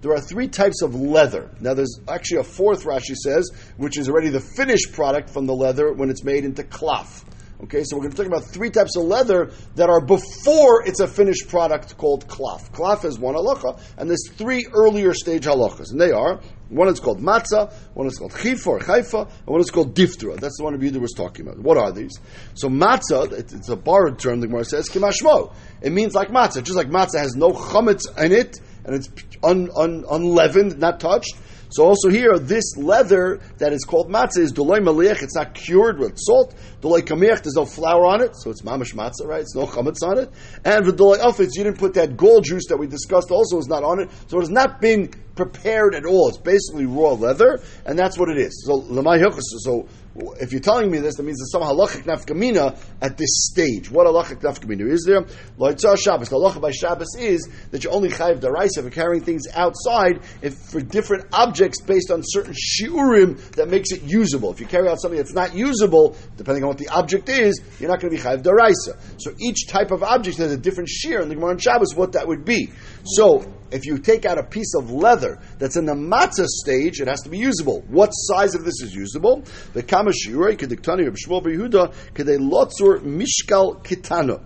There 0.02 0.14
are 0.14 0.22
three 0.22 0.48
types 0.48 0.82
of 0.84 0.96
leather. 0.96 1.50
Now, 1.60 1.74
there's 1.74 2.00
actually 2.08 2.42
a 2.42 2.44
fourth 2.44 2.84
Rashi 2.84 3.16
says, 3.16 3.50
which 3.78 3.98
is 3.98 4.08
already 4.08 4.30
the 4.30 4.40
finished 4.40 4.94
product 4.94 5.32
from 5.32 5.48
the 5.48 5.56
leather 5.56 5.92
when 5.92 6.12
it's 6.12 6.24
made 6.24 6.46
into 6.46 6.64
cloth. 6.64 7.26
Okay, 7.64 7.84
so 7.86 7.96
we're 7.96 8.04
going 8.04 8.12
to 8.12 8.18
talk 8.18 8.26
about 8.26 8.44
three 8.44 8.70
types 8.70 8.98
of 8.98 9.04
leather 9.04 9.52
that 9.76 9.90
are 9.90 10.02
before 10.02 10.86
it's 10.86 11.00
a 11.00 11.08
finished 11.08 11.48
product 11.48 11.98
called 11.98 12.28
cloth. 12.28 12.72
Cloth 12.74 13.06
is 13.06 13.18
one 13.18 13.36
halacha, 13.36 13.80
and 13.98 14.10
there's 14.10 14.30
three 14.34 14.68
earlier 14.74 15.14
stage 15.14 15.46
halachas, 15.46 15.92
and 15.92 16.02
they 16.02 16.12
are 16.12 16.42
one 16.70 16.90
is 16.90 17.00
called 17.00 17.22
matzah, 17.22 17.72
one 17.94 18.08
is 18.08 18.18
called 18.18 18.32
chifa 18.32 18.68
or 18.68 18.80
chaifa, 18.80 19.30
and 19.30 19.48
one 19.48 19.62
is 19.62 19.70
called 19.70 19.96
diftra. 19.96 20.38
That's 20.38 20.58
the 20.58 20.64
one 20.64 20.78
Yehuda 20.80 21.00
was 21.00 21.14
talking 21.14 21.48
about. 21.48 21.60
What 21.60 21.78
are 21.78 21.92
these? 21.92 22.20
So 22.56 22.70
matzah, 22.70 23.32
it's 23.32 23.70
a 23.70 23.76
borrowed 23.76 24.20
term. 24.20 24.42
The 24.42 24.48
Gemara 24.48 24.66
says 24.66 24.90
kimashmo. 24.90 25.54
It 25.82 25.92
means 25.92 26.14
like 26.14 26.30
matzah, 26.30 26.64
just 26.64 26.76
like 26.76 26.88
matzah 26.88 27.20
has 27.20 27.36
no 27.36 27.52
chametz 27.52 28.06
in 28.18 28.32
it, 28.32 28.60
and 28.84 28.96
it's 28.96 29.10
un, 29.44 29.70
un, 29.76 30.06
unleavened, 30.10 30.80
not 30.80 31.00
touched. 31.00 31.36
So 31.76 31.84
also 31.84 32.08
here, 32.08 32.40
this 32.40 32.78
leather 32.78 33.42
that 33.58 33.74
is 33.74 33.84
called 33.84 34.10
matzah 34.10 34.38
is 34.38 34.54
dolay 34.54 34.80
maliach. 34.80 35.22
It's 35.22 35.36
not 35.36 35.54
cured 35.54 36.00
with 36.00 36.14
salt. 36.16 36.56
Dolay 36.82 37.02
kamiach. 37.02 37.44
There's 37.44 37.56
no 37.56 37.66
flour 37.66 38.06
on 38.06 38.22
it, 38.22 38.34
so 38.38 38.50
it's 38.50 38.62
mamish 38.62 38.96
matzah, 38.96 39.26
right? 39.26 39.42
It's 39.42 39.56
no 39.56 39.66
chametz 39.66 40.02
on 40.02 40.18
it. 40.18 40.32
And 40.64 40.86
the 40.86 40.94
dolay 40.94 41.18
ufitz, 41.18 41.50
you 41.56 41.66
didn't 41.66 41.78
put 41.78 41.96
that 41.96 42.16
gold 42.16 42.46
juice 42.46 42.68
that 42.70 42.78
we 42.78 42.88
discussed. 42.88 43.30
Also, 43.30 43.58
is 43.58 43.68
not 43.68 43.84
on 43.84 44.00
it, 44.00 44.10
so 44.28 44.38
it 44.38 44.44
has 44.44 44.50
not 44.50 44.80
been 44.80 45.10
prepared 45.36 45.96
at 45.96 46.06
all. 46.06 46.30
It's 46.30 46.38
basically 46.38 46.86
raw 46.86 47.10
leather, 47.10 47.60
and 47.86 48.00
that's 48.00 48.18
what 48.18 48.30
it 48.30 48.38
is. 48.38 48.64
So 48.66 48.80
lemay 48.80 49.22
so 49.66 49.86
if 50.16 50.54
you're 50.54 50.62
telling 50.62 50.90
me 50.90 51.00
this, 51.00 51.16
that 51.16 51.24
means 51.24 51.40
there's 51.40 51.52
some 51.52 51.62
halachic 51.62 52.04
nafkamina 52.04 52.78
at 53.02 53.18
this 53.18 53.48
stage. 53.52 53.92
What 53.92 54.08
halachic 54.08 54.42
nafkamina 54.42 54.90
is 54.90 55.04
there? 55.06 55.24
Loitzah 55.60 55.98
Shabbos. 56.00 56.30
The 56.30 56.38
halacha 56.38 56.62
by 56.62 56.72
Shabbos 56.72 57.16
is 57.20 57.50
that 57.72 57.84
you 57.84 57.90
only 57.90 58.10
chayiv 58.10 58.40
daraisa 58.40 58.82
for 58.82 58.90
carrying 58.90 59.24
things 59.24 59.44
outside 59.54 60.22
if 60.42 60.56
for 60.56 60.80
different 60.80 61.26
objects 61.34 61.82
based 61.82 62.12
on 62.12 62.22
certain 62.24 62.54
shiurim 62.54 63.38
that 63.52 63.68
makes 63.68 63.92
it 63.92 64.04
usable. 64.04 64.52
If 64.52 64.62
you 64.62 64.66
carry 64.66 64.88
out 64.88 65.02
something 65.02 65.18
that's 65.18 65.34
not 65.34 65.54
usable, 65.54 66.16
depending 66.38 66.64
on 66.64 66.70
what 66.70 66.78
the 66.78 66.88
object 66.90 67.28
is, 67.28 67.60
you're 67.80 67.90
not 67.90 68.00
going 68.00 68.16
to 68.16 68.18
be 68.18 68.24
chayiv 68.24 68.42
daraisa. 68.42 68.98
So 69.18 69.34
each 69.40 69.68
type 69.68 69.92
of 69.92 70.02
object 70.02 70.38
has 70.38 70.52
a 70.52 70.58
different 70.58 70.88
shear 70.88 71.20
in 71.20 71.28
the 71.28 71.36
Gemara 71.36 71.52
on 71.52 71.58
Shabbos, 71.58 71.94
what 71.94 72.14
that 72.14 72.26
would 72.28 72.46
be. 72.46 72.72
So 73.04 73.46
if 73.76 73.86
you 73.86 73.98
take 73.98 74.26
out 74.26 74.38
a 74.38 74.44
piece 74.44 74.74
of 74.74 74.90
leather 74.90 75.40
that's 75.60 75.76
in 75.76 75.86
the 75.86 75.94
matzah 75.94 76.48
stage, 76.48 77.02
it 77.02 77.08
has 77.08 77.22
to 77.22 77.30
be 77.30 77.38
usable. 77.38 77.82
What 77.90 78.12
size 78.12 78.56
of 78.56 78.64
this 78.64 78.82
is 78.82 78.96
usable? 78.96 79.44
The 79.74 79.84
kamashirei 79.84 80.58
kediktani 80.58 81.08
of 81.08 81.16
Shmuel 81.16 81.44
Yehuda 81.44 81.94
kedei 82.14 82.40
lotzur 82.40 83.02
mishkal 83.02 83.84
kitano. 83.84 84.42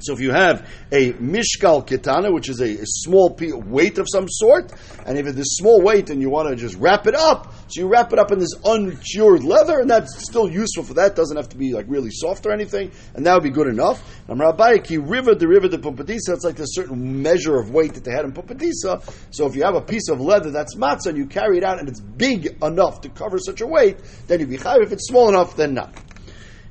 So 0.00 0.12
if 0.12 0.20
you 0.20 0.32
have 0.32 0.68
a 0.90 1.12
mishkal 1.12 1.86
kitana, 1.86 2.32
which 2.32 2.48
is 2.48 2.60
a, 2.60 2.80
a 2.80 2.84
small 2.84 3.36
weight 3.38 3.98
of 3.98 4.06
some 4.10 4.26
sort, 4.28 4.72
and 5.06 5.16
if 5.16 5.26
it's 5.26 5.38
a 5.38 5.44
small 5.44 5.80
weight 5.80 6.10
and 6.10 6.20
you 6.20 6.28
want 6.28 6.48
to 6.48 6.56
just 6.56 6.76
wrap 6.76 7.06
it 7.06 7.14
up, 7.14 7.51
so 7.72 7.80
you 7.80 7.88
wrap 7.88 8.12
it 8.12 8.18
up 8.18 8.30
in 8.32 8.38
this 8.38 8.54
uncured 8.66 9.44
leather, 9.44 9.80
and 9.80 9.88
that's 9.88 10.22
still 10.28 10.46
useful 10.46 10.84
for 10.84 10.92
that. 10.94 11.16
Doesn't 11.16 11.38
have 11.38 11.48
to 11.50 11.56
be 11.56 11.72
like 11.72 11.86
really 11.88 12.10
soft 12.10 12.44
or 12.44 12.52
anything, 12.52 12.92
and 13.14 13.24
that 13.24 13.32
would 13.32 13.42
be 13.42 13.50
good 13.50 13.66
enough. 13.66 14.02
Rabbi 14.28 14.80
river 14.90 15.34
the 15.34 15.48
river 15.48 15.68
the 15.68 15.78
pumpatisa, 15.78 16.34
it's 16.34 16.44
like 16.44 16.58
a 16.58 16.66
certain 16.66 17.22
measure 17.22 17.58
of 17.58 17.70
weight 17.70 17.94
that 17.94 18.04
they 18.04 18.12
had 18.12 18.26
in 18.26 18.32
pumpatisa. 18.32 19.02
So 19.30 19.46
if 19.46 19.56
you 19.56 19.62
have 19.62 19.74
a 19.74 19.80
piece 19.80 20.10
of 20.10 20.20
leather 20.20 20.50
that's 20.50 20.76
matzah 20.76 21.06
and 21.06 21.16
you 21.16 21.24
carry 21.24 21.56
it 21.56 21.64
out 21.64 21.78
and 21.78 21.88
it's 21.88 22.00
big 22.00 22.62
enough 22.62 23.00
to 23.02 23.08
cover 23.08 23.38
such 23.38 23.62
a 23.62 23.66
weight, 23.66 23.98
then 24.26 24.40
you'd 24.40 24.50
be 24.50 24.58
chayiv. 24.58 24.82
If 24.82 24.92
it's 24.92 25.06
small 25.06 25.30
enough, 25.30 25.56
then 25.56 25.72
not. 25.72 25.94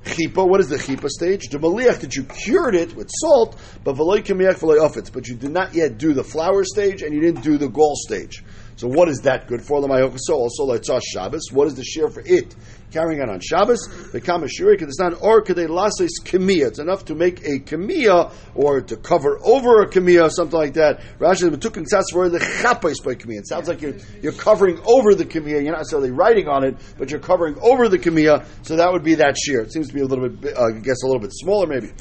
Chipa, 0.04 0.48
what 0.48 0.60
is 0.60 0.68
the 0.68 0.78
chipa 0.78 1.10
stage? 1.10 1.50
The 1.50 1.60
maliach 1.60 2.00
that 2.00 2.16
you 2.16 2.24
cured 2.24 2.76
it 2.76 2.96
with 2.96 3.10
salt, 3.12 3.56
but 3.84 3.96
v'loy 3.96 4.24
kamiach 4.24 4.60
v'loy 4.60 5.12
but 5.12 5.28
you 5.28 5.36
did 5.36 5.52
not 5.52 5.76
yet 5.76 6.00
do 6.00 6.14
the 6.14 6.24
flour 6.24 6.64
stage 6.64 7.04
and 7.04 7.14
you 7.14 7.22
didn't 7.22 7.44
do 7.44 7.58
the 7.58 7.70
gall 7.70 7.96
stage. 7.96 8.44
So 8.82 8.88
what 8.88 9.10
is 9.10 9.20
that 9.20 9.46
good 9.46 9.62
for? 9.62 9.80
So 10.17 10.34
also 10.34 10.63
like 10.63 10.84
Shabbos. 10.84 11.52
What 11.52 11.67
is 11.67 11.76
the 11.76 11.84
share 11.84 12.10
for 12.10 12.24
it? 12.26 12.56
Carrying 12.91 13.22
it 13.22 13.30
on 13.30 13.39
Shabbos. 13.39 13.80
The 14.12 14.20
kamashuri 14.20 14.72
because 14.72 14.88
it's 14.88 15.00
not 15.00 15.22
or 15.22 15.44
kadei 15.44 15.70
lasis 15.70 16.20
kamiya. 16.24 16.70
It's 16.70 16.80
enough 16.80 17.06
to 17.06 17.13
make 17.13 17.41
a 17.41 17.60
kamiya 17.60 18.34
or 18.56 18.82
to 18.82 18.98
cover 18.98 19.39
over 19.44 19.84
a 19.84 19.88
kamiya, 19.88 20.32
something 20.32 20.58
like 20.58 20.74
that. 20.74 21.00
Rashi 21.20 21.48
betukin 21.52 21.84
the 21.84 22.39
chapais 22.39 23.06
by 23.06 23.13
kamiya. 23.13 23.41
It 23.41 23.48
sounds 23.48 23.67
like 23.67 23.84
you're 23.84 23.98
you're 24.24 24.34
covering 24.34 24.80
over 24.84 25.13
the 25.13 25.26
kamiya. 25.26 25.62
You're 25.62 25.74
not 25.74 25.82
necessarily 25.82 26.10
writing 26.10 26.48
on 26.48 26.63
it, 26.63 26.76
but 26.98 27.12
you're 27.12 27.20
covering 27.20 27.60
over 27.62 27.88
the 27.88 28.00
kamiya. 28.00 28.48
So 28.63 28.78
that 28.78 28.91
would 28.91 29.04
be 29.04 29.13
that 29.13 29.38
shear. 29.38 29.62
It 29.62 29.72
seems 29.72 29.89
to 29.89 29.94
be 29.94 30.02
a 30.02 30.06
little 30.06 30.28
bit, 30.28 30.58
uh, 30.58 30.70
I 30.76 30.80
guess, 30.80 31.04
a 31.04 31.06
little 31.06 31.22
bit 31.22 31.34
smaller 31.34 31.67
maybe. 31.67 31.91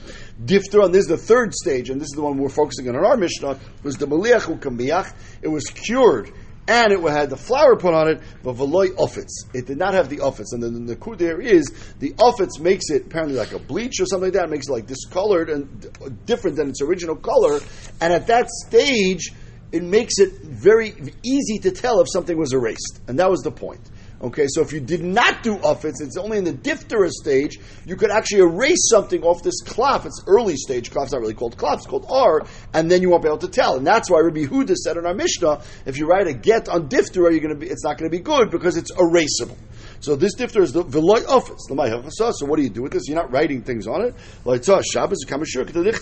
Difter, 0.43 0.91
this 0.91 1.03
is 1.03 1.09
the 1.09 1.19
third 1.19 1.53
stage, 1.53 1.91
and 1.91 2.01
this 2.01 2.07
is 2.07 2.17
the 2.17 2.23
one 2.23 2.39
we're 2.39 2.49
focusing 2.49 2.89
on 2.89 2.97
in 2.97 3.05
our 3.05 3.19
Mishnah, 3.19 3.61
was 3.83 3.99
the 3.99 4.07
maliach 4.07 4.61
kamiyach. 4.61 5.15
It 5.43 5.49
was 5.49 5.67
cured 5.67 6.33
and 6.67 6.93
it 6.93 7.01
had 7.01 7.31
the 7.31 7.37
flour 7.37 7.77
put 7.77 7.95
on 7.95 8.09
it, 8.09 8.21
but 8.43 8.55
veloy 8.55 8.95
offits. 8.97 9.45
It 9.53 9.67
did 9.67 9.79
not 9.79 9.95
have 9.95 10.09
the 10.09 10.19
offits. 10.19 10.53
And 10.53 10.63
then 10.63 10.87
the 10.87 10.97
coup 10.97 11.17
there 11.17 11.41
is 11.41 11.73
the 11.99 12.13
offits 12.19 12.61
makes 12.61 12.91
it 12.91 13.07
apparently 13.07 13.37
like 13.37 13.53
a 13.53 13.59
bleach 13.59 14.01
or 14.01 14.07
something 14.07 14.33
like 14.33 14.35
that. 14.35 14.51
Makes 14.51 14.69
it 14.69 14.73
like 14.73 14.87
discolored 14.87 15.51
and 15.51 16.25
different 16.27 16.57
than 16.57 16.69
its 16.69 16.81
original 16.81 17.17
color. 17.17 17.61
And 18.01 18.13
at 18.13 18.29
that 18.29 18.49
stage, 18.67 19.33
it 19.73 19.83
makes 19.83 20.19
it 20.19 20.43
very 20.43 20.95
easy 21.23 21.59
to 21.61 21.71
tell 21.71 22.01
if 22.01 22.09
something 22.13 22.37
was 22.37 22.53
erased. 22.53 23.01
And 23.09 23.19
that 23.19 23.31
was 23.31 23.41
the 23.41 23.53
point. 23.53 23.81
Okay, 24.23 24.49
so 24.49 24.61
if 24.61 24.71
you 24.75 24.81
did 24.81 25.03
not 25.03 25.43
do 25.43 25.57
ufitz, 25.57 26.03
it's 26.03 26.19
only 26.19 26.37
in 26.37 26.45
the 26.45 26.53
diphthera 26.53 27.09
stage, 27.11 27.59
you 27.87 27.97
could 27.97 28.11
actually 28.11 28.41
erase 28.41 28.91
something 28.91 29.23
off 29.23 29.43
this 29.43 29.63
cloth. 29.63 30.05
It's 30.05 30.23
early 30.27 30.57
stage 30.57 30.91
cloth, 30.91 31.05
it's 31.05 31.13
not 31.13 31.23
really 31.23 31.33
called 31.33 31.57
cloth, 31.57 31.79
it's 31.79 31.87
called 31.87 32.05
R, 32.07 32.43
and 32.75 32.91
then 32.91 33.01
you 33.01 33.09
won't 33.09 33.23
be 33.23 33.29
able 33.29 33.39
to 33.39 33.49
tell. 33.49 33.79
And 33.79 33.87
that's 33.87 34.11
why 34.11 34.21
Rabbi 34.21 34.45
Huda 34.45 34.75
said 34.77 34.99
in 34.99 35.07
our 35.07 35.15
Mishnah, 35.15 35.63
if 35.87 35.97
you 35.97 36.07
write 36.07 36.27
a 36.27 36.35
get 36.35 36.69
on 36.69 36.91
diphthera, 36.91 37.33
you're 37.33 37.49
to 37.49 37.55
be, 37.55 37.69
it's 37.69 37.83
not 37.83 37.97
going 37.97 38.11
to 38.11 38.15
be 38.15 38.23
good 38.23 38.51
because 38.51 38.77
it's 38.77 38.93
erasable. 38.93 39.57
So 40.01 40.17
this 40.17 40.35
difter 40.35 40.63
is 40.63 40.73
the 40.73 40.83
veloy 40.83 41.27
office. 41.29 41.67
So 41.69 42.47
what 42.47 42.57
do 42.57 42.63
you 42.63 42.71
do 42.71 42.83
with 42.83 42.93
this? 42.93 43.07
You're 43.07 43.17
not 43.17 43.31
writing 43.31 43.63
things 43.63 43.87
on 43.87 44.03
it. 44.03 44.15
Like 44.45 44.65
Shabbos 44.65 45.25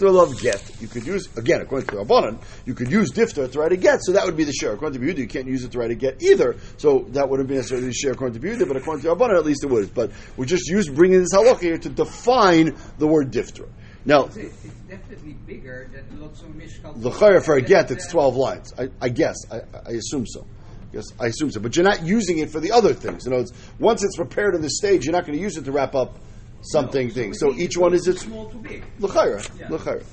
love 0.00 0.40
get. 0.40 0.80
You 0.80 0.88
could 0.88 1.06
use 1.06 1.28
again 1.36 1.60
according 1.62 1.88
to 1.88 1.96
Rabbanan, 1.96 2.40
you 2.64 2.74
could 2.74 2.90
use 2.90 3.10
difter 3.10 3.50
to 3.50 3.58
write 3.58 3.72
a 3.72 3.76
get. 3.76 4.00
So 4.02 4.12
that 4.12 4.24
would 4.24 4.36
be 4.36 4.44
the 4.44 4.52
share. 4.52 4.72
According 4.72 5.00
to 5.00 5.06
Yehuda, 5.06 5.18
you 5.18 5.26
can't 5.26 5.46
use 5.46 5.64
it 5.64 5.72
to 5.72 5.78
write 5.78 5.90
a 5.90 5.96
get 5.96 6.22
either. 6.22 6.56
So 6.76 7.06
that 7.10 7.28
wouldn't 7.28 7.48
be 7.48 7.56
necessarily 7.56 7.88
the 7.88 7.92
share 7.92 8.12
according 8.12 8.40
to 8.40 8.46
Yehuda, 8.46 8.68
but 8.68 8.76
according 8.76 9.02
to 9.02 9.08
Rabbanan, 9.08 9.36
at 9.36 9.44
least 9.44 9.64
it 9.64 9.70
would. 9.70 9.92
But 9.94 10.12
we're 10.36 10.46
just 10.46 10.68
use 10.68 10.88
bringing 10.88 11.20
this 11.20 11.34
halacha 11.34 11.60
here 11.60 11.78
to 11.78 11.88
define 11.88 12.76
the 12.98 13.06
word 13.06 13.32
difter. 13.32 13.68
Now, 14.04 14.24
it's, 14.24 14.36
it's 14.36 14.74
definitely 14.88 15.32
bigger 15.32 15.90
than 15.92 16.20
lots 16.20 16.40
of 16.40 16.48
mishkal. 16.48 17.02
The 17.02 17.40
for 17.40 17.56
a 17.56 17.60
get, 17.60 17.90
it's 17.90 18.06
twelve 18.06 18.36
lines. 18.36 18.72
I, 18.78 18.88
I 19.00 19.08
guess. 19.08 19.36
I, 19.50 19.60
I 19.86 19.90
assume 19.90 20.26
so. 20.26 20.46
Yes, 20.92 21.04
I 21.20 21.26
assume 21.26 21.50
so. 21.50 21.60
But 21.60 21.76
you're 21.76 21.84
not 21.84 22.02
using 22.02 22.38
it 22.38 22.50
for 22.50 22.60
the 22.60 22.72
other 22.72 22.94
things. 22.94 23.26
You 23.26 23.32
know, 23.32 23.44
once 23.78 24.02
it's 24.02 24.16
prepared 24.16 24.54
in 24.54 24.62
this 24.62 24.76
stage, 24.78 25.04
you're 25.04 25.12
not 25.12 25.26
going 25.26 25.36
to 25.36 25.42
use 25.42 25.56
it 25.56 25.64
to 25.64 25.72
wrap 25.72 25.94
up 25.94 26.16
something 26.62 27.08
no, 27.08 27.14
thing. 27.14 27.34
So, 27.34 27.54
each 27.54 27.76
one 27.76 27.94
is 27.94 28.08
it's 28.08 28.22
small 28.22 28.48
to 28.50 28.56
big. 28.56 28.84
L'chayra, 28.98 29.48
yeah. 29.58 29.68
l'chayra. 29.68 30.04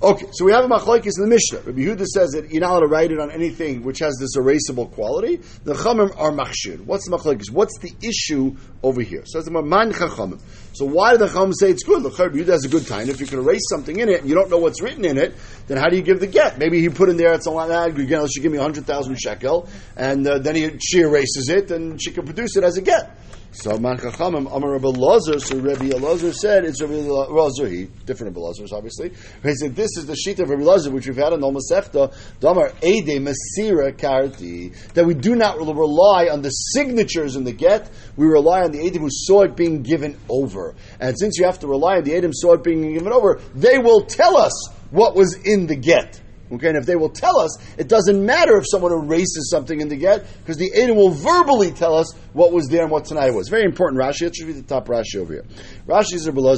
Okay, 0.00 0.26
so 0.30 0.44
we 0.44 0.52
have 0.52 0.64
a 0.64 0.68
machlokes 0.68 1.16
in 1.16 1.24
the 1.24 1.26
Mishnah. 1.26 1.58
Rabbi 1.62 1.80
Yehuda 1.80 2.06
says 2.06 2.30
that 2.30 2.52
you're 2.52 2.60
not 2.60 2.70
allowed 2.70 2.80
to 2.82 2.86
write 2.86 3.10
it 3.10 3.18
on 3.18 3.32
anything 3.32 3.82
which 3.82 3.98
has 3.98 4.16
this 4.20 4.36
erasable 4.36 4.92
quality. 4.92 5.40
The 5.64 5.74
chamim 5.74 6.14
are 6.16 6.30
machshir. 6.30 6.78
What's 6.84 7.10
the 7.10 7.16
machlokes? 7.16 7.50
What's 7.50 7.76
the 7.80 7.92
issue 8.00 8.54
over 8.84 9.02
here? 9.02 9.24
So 9.26 9.40
it's 9.40 9.48
a 9.48 9.50
man 9.50 9.92
chachamim. 9.92 10.38
So 10.72 10.84
why 10.84 11.10
do 11.10 11.18
the 11.18 11.26
chamim 11.26 11.52
say 11.52 11.70
it's 11.70 11.82
good? 11.82 12.04
The 12.04 12.10
Rabbi 12.10 12.36
Yehuda 12.36 12.46
has 12.46 12.64
a 12.64 12.68
good 12.68 12.86
time. 12.86 13.10
If 13.10 13.18
you 13.20 13.26
can 13.26 13.40
erase 13.40 13.68
something 13.68 13.98
in 13.98 14.08
it 14.08 14.20
and 14.20 14.28
you 14.28 14.36
don't 14.36 14.48
know 14.48 14.58
what's 14.58 14.80
written 14.80 15.04
in 15.04 15.18
it, 15.18 15.34
then 15.66 15.78
how 15.78 15.88
do 15.88 15.96
you 15.96 16.02
give 16.02 16.20
the 16.20 16.28
get? 16.28 16.58
Maybe 16.58 16.80
he 16.80 16.90
put 16.90 17.08
in 17.08 17.16
there 17.16 17.32
it's 17.32 17.46
a 17.46 17.50
lot 17.50 17.68
of 17.68 17.98
again. 17.98 18.24
She 18.28 18.40
give 18.40 18.52
me 18.52 18.58
hundred 18.58 18.86
thousand 18.86 19.16
shekel, 19.16 19.68
and 19.96 20.24
uh, 20.24 20.38
then 20.38 20.54
he, 20.54 20.78
she 20.78 21.00
erases 21.00 21.48
it 21.48 21.72
and 21.72 22.00
she 22.00 22.12
can 22.12 22.24
produce 22.24 22.56
it 22.56 22.62
as 22.62 22.76
a 22.76 22.82
get. 22.82 23.18
So 23.50 23.78
Man 23.78 23.98
Amar 23.98 24.72
Rabbi 24.72 24.88
Lazar. 24.88 25.40
So 25.40 25.58
Rabbi 25.58 25.86
Lazar 25.96 26.32
said 26.32 26.64
it's 26.64 26.82
Rabbi 26.82 26.94
Lazar. 26.94 27.66
He 27.66 27.88
different 28.04 28.34
Rabbi 28.34 28.46
Lazar's 28.46 28.72
obviously. 28.72 29.10
He 29.42 29.54
said 29.54 29.74
this 29.74 29.96
is 29.96 30.06
the 30.06 30.16
sheet 30.16 30.38
of 30.40 30.50
Rabbi 30.50 30.62
Lazar 30.62 30.90
which 30.90 31.06
we've 31.06 31.16
had 31.16 31.32
in 31.32 31.40
Nol 31.40 31.54
Masechta. 31.54 32.14
Damar 32.40 32.72
Ede 32.82 33.20
Masira 33.20 33.92
Karti 33.96 34.74
that 34.92 35.06
we 35.06 35.14
do 35.14 35.34
not 35.34 35.58
rely 35.58 36.28
on 36.28 36.42
the 36.42 36.50
signatures 36.50 37.36
in 37.36 37.44
the 37.44 37.52
get. 37.52 37.90
We 38.16 38.26
rely 38.26 38.62
on 38.62 38.72
the 38.72 38.86
Edom 38.86 39.02
who 39.02 39.08
saw 39.10 39.42
it 39.42 39.56
being 39.56 39.82
given 39.82 40.18
over. 40.28 40.74
And 41.00 41.18
since 41.18 41.38
you 41.38 41.46
have 41.46 41.58
to 41.60 41.66
rely 41.66 41.96
on 41.96 42.04
the 42.04 42.14
Edom 42.14 42.32
saw 42.34 42.52
it 42.52 42.62
being 42.62 42.92
given 42.92 43.12
over, 43.12 43.40
they 43.54 43.78
will 43.78 44.02
tell 44.04 44.36
us 44.36 44.68
what 44.90 45.14
was 45.14 45.34
in 45.44 45.66
the 45.66 45.76
get. 45.76 46.20
Okay, 46.50 46.68
and 46.68 46.76
if 46.78 46.86
they 46.86 46.96
will 46.96 47.10
tell 47.10 47.38
us, 47.38 47.56
it 47.76 47.88
doesn't 47.88 48.24
matter 48.24 48.56
if 48.56 48.64
someone 48.70 48.92
erases 48.92 49.50
something 49.50 49.80
in 49.80 49.88
the 49.88 49.96
get, 49.96 50.26
because 50.40 50.56
the 50.56 50.72
Edom 50.74 50.96
will 50.96 51.10
verbally 51.10 51.70
tell 51.70 51.94
us 51.94 52.14
what 52.32 52.52
was 52.52 52.68
there 52.68 52.82
and 52.82 52.90
what 52.90 53.04
tonight 53.04 53.30
was. 53.30 53.48
Very 53.48 53.64
important 53.64 54.00
Rashi. 54.00 54.22
Let's 54.22 54.42
read 54.42 54.56
the 54.56 54.62
top 54.62 54.86
Rashi 54.86 55.16
over 55.16 55.34
here. 55.34 55.44
Rashi 55.86 56.14
is 56.14 56.26
Rabbi 56.26 56.54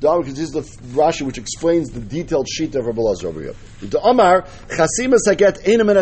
because 0.00 0.34
this 0.34 0.38
is 0.38 0.52
the 0.52 0.62
Rashi 0.94 1.22
which 1.22 1.38
explains 1.38 1.90
the 1.90 2.00
detailed 2.00 2.48
sheet 2.48 2.74
of 2.74 2.86
Rabbi 2.86 3.02
over 3.24 3.40
here. 3.40 3.54
The 3.82 4.00
Amar, 4.00 4.42
Chasimas 4.68 5.26
Haget 5.28 5.62
Einam 5.64 5.90
in 5.90 5.96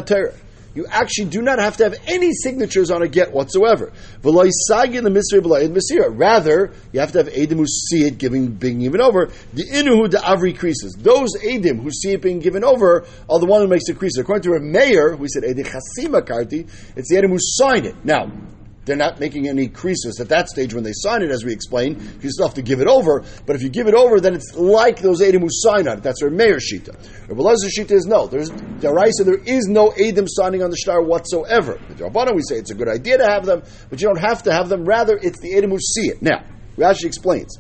you 0.75 0.87
actually 0.89 1.27
do 1.27 1.41
not 1.43 1.59
have 1.59 1.77
to 1.79 1.85
have 1.85 1.95
any 2.07 2.33
signatures 2.33 2.91
on 2.91 3.03
a 3.03 3.09
get 3.09 3.33
whatsoever. 3.33 3.93
Rather, 4.23 4.41
you 6.93 7.01
have 7.01 7.13
to 7.13 7.19
have 7.19 7.29
Edim 7.29 7.57
who 7.57 7.67
see 7.67 8.05
it 8.07 8.19
giving, 8.19 8.53
being 8.53 8.81
given 8.81 9.01
over. 9.01 9.31
The 9.53 9.65
Inuhu 9.65 10.11
the 10.11 10.19
Avri 10.19 10.59
creases. 10.59 10.97
Those 10.99 11.37
Edim 11.37 11.83
who 11.83 11.91
see 11.91 12.13
it 12.13 12.23
being 12.23 12.41
given 12.41 12.65
over 12.65 13.07
are 13.29 13.39
the 13.39 13.47
one 13.47 13.61
who 13.61 13.69
makes 13.69 13.87
the 13.87 13.95
creases. 13.95 14.19
According 14.19 14.43
to 14.51 14.57
a 14.57 14.61
Meir, 14.61 15.17
we 15.17 15.29
said 15.29 15.45
Edim 15.45 15.65
Chasima 15.67 16.23
Karti, 16.23 16.69
it's 16.97 17.09
the 17.09 17.17
Edim 17.17 17.31
who 17.31 17.39
sign 17.39 17.85
it. 17.85 17.95
Now, 18.05 18.31
they're 18.85 18.97
not 18.97 19.21
making 19.21 19.49
any 19.49 19.69
creases 19.69 20.21
at 20.21 20.29
that 20.29 20.49
stage 20.49 20.75
when 20.75 20.85
they 20.85 20.93
sign 20.95 21.23
it, 21.23 21.31
as 21.31 21.45
we 21.45 21.53
explained. 21.53 22.01
You 22.23 22.31
still 22.31 22.47
have 22.47 22.55
to 22.55 22.63
give 22.63 22.81
it 22.81 22.87
over, 22.87 23.25
but 23.47 23.57
if 23.57 23.63
you 23.63 23.69
give 23.69 23.89
it 23.89 23.95
over, 23.95 24.21
then 24.21 24.35
it's 24.35 24.55
like 24.55 25.01
those 25.01 25.21
Edom 25.21 25.43
who 25.43 25.49
sign 25.51 25.89
on 25.89 25.99
it. 25.99 26.03
That's 26.03 26.23
our 26.23 26.31
Meir 26.31 26.57
shita. 26.57 26.95
Rabbi 27.29 27.41
Lezer 27.41 27.71
shita 27.77 27.93
is 27.93 28.07
no. 28.07 28.27
There's. 28.27 28.51
There 28.81 29.39
is 29.47 29.67
no 29.69 29.89
Edom 29.97 30.27
signing 30.29 30.63
on 30.63 30.69
the 30.69 30.77
star 30.77 31.03
whatsoever. 31.03 31.79
The 31.89 32.05
Rabbana 32.05 32.35
we 32.35 32.43
say 32.43 32.57
it's 32.57 32.71
a 32.71 32.75
good 32.75 32.89
idea 32.89 33.17
to 33.17 33.25
have 33.25 33.47
them, 33.47 33.63
but 33.89 34.01
you 34.01 34.09
don't 34.09 34.21
have 34.21 34.43
to 34.43 34.53
have 34.53 34.69
them. 34.69 34.85
Rather, 34.85 35.17
it's 35.17 35.41
the 35.41 35.55
Edom 35.55 35.71
who 35.71 35.79
see 35.79 36.09
it. 36.09 36.21
Now, 36.21 36.45
Rashi 36.77 37.05
explains. 37.05 37.57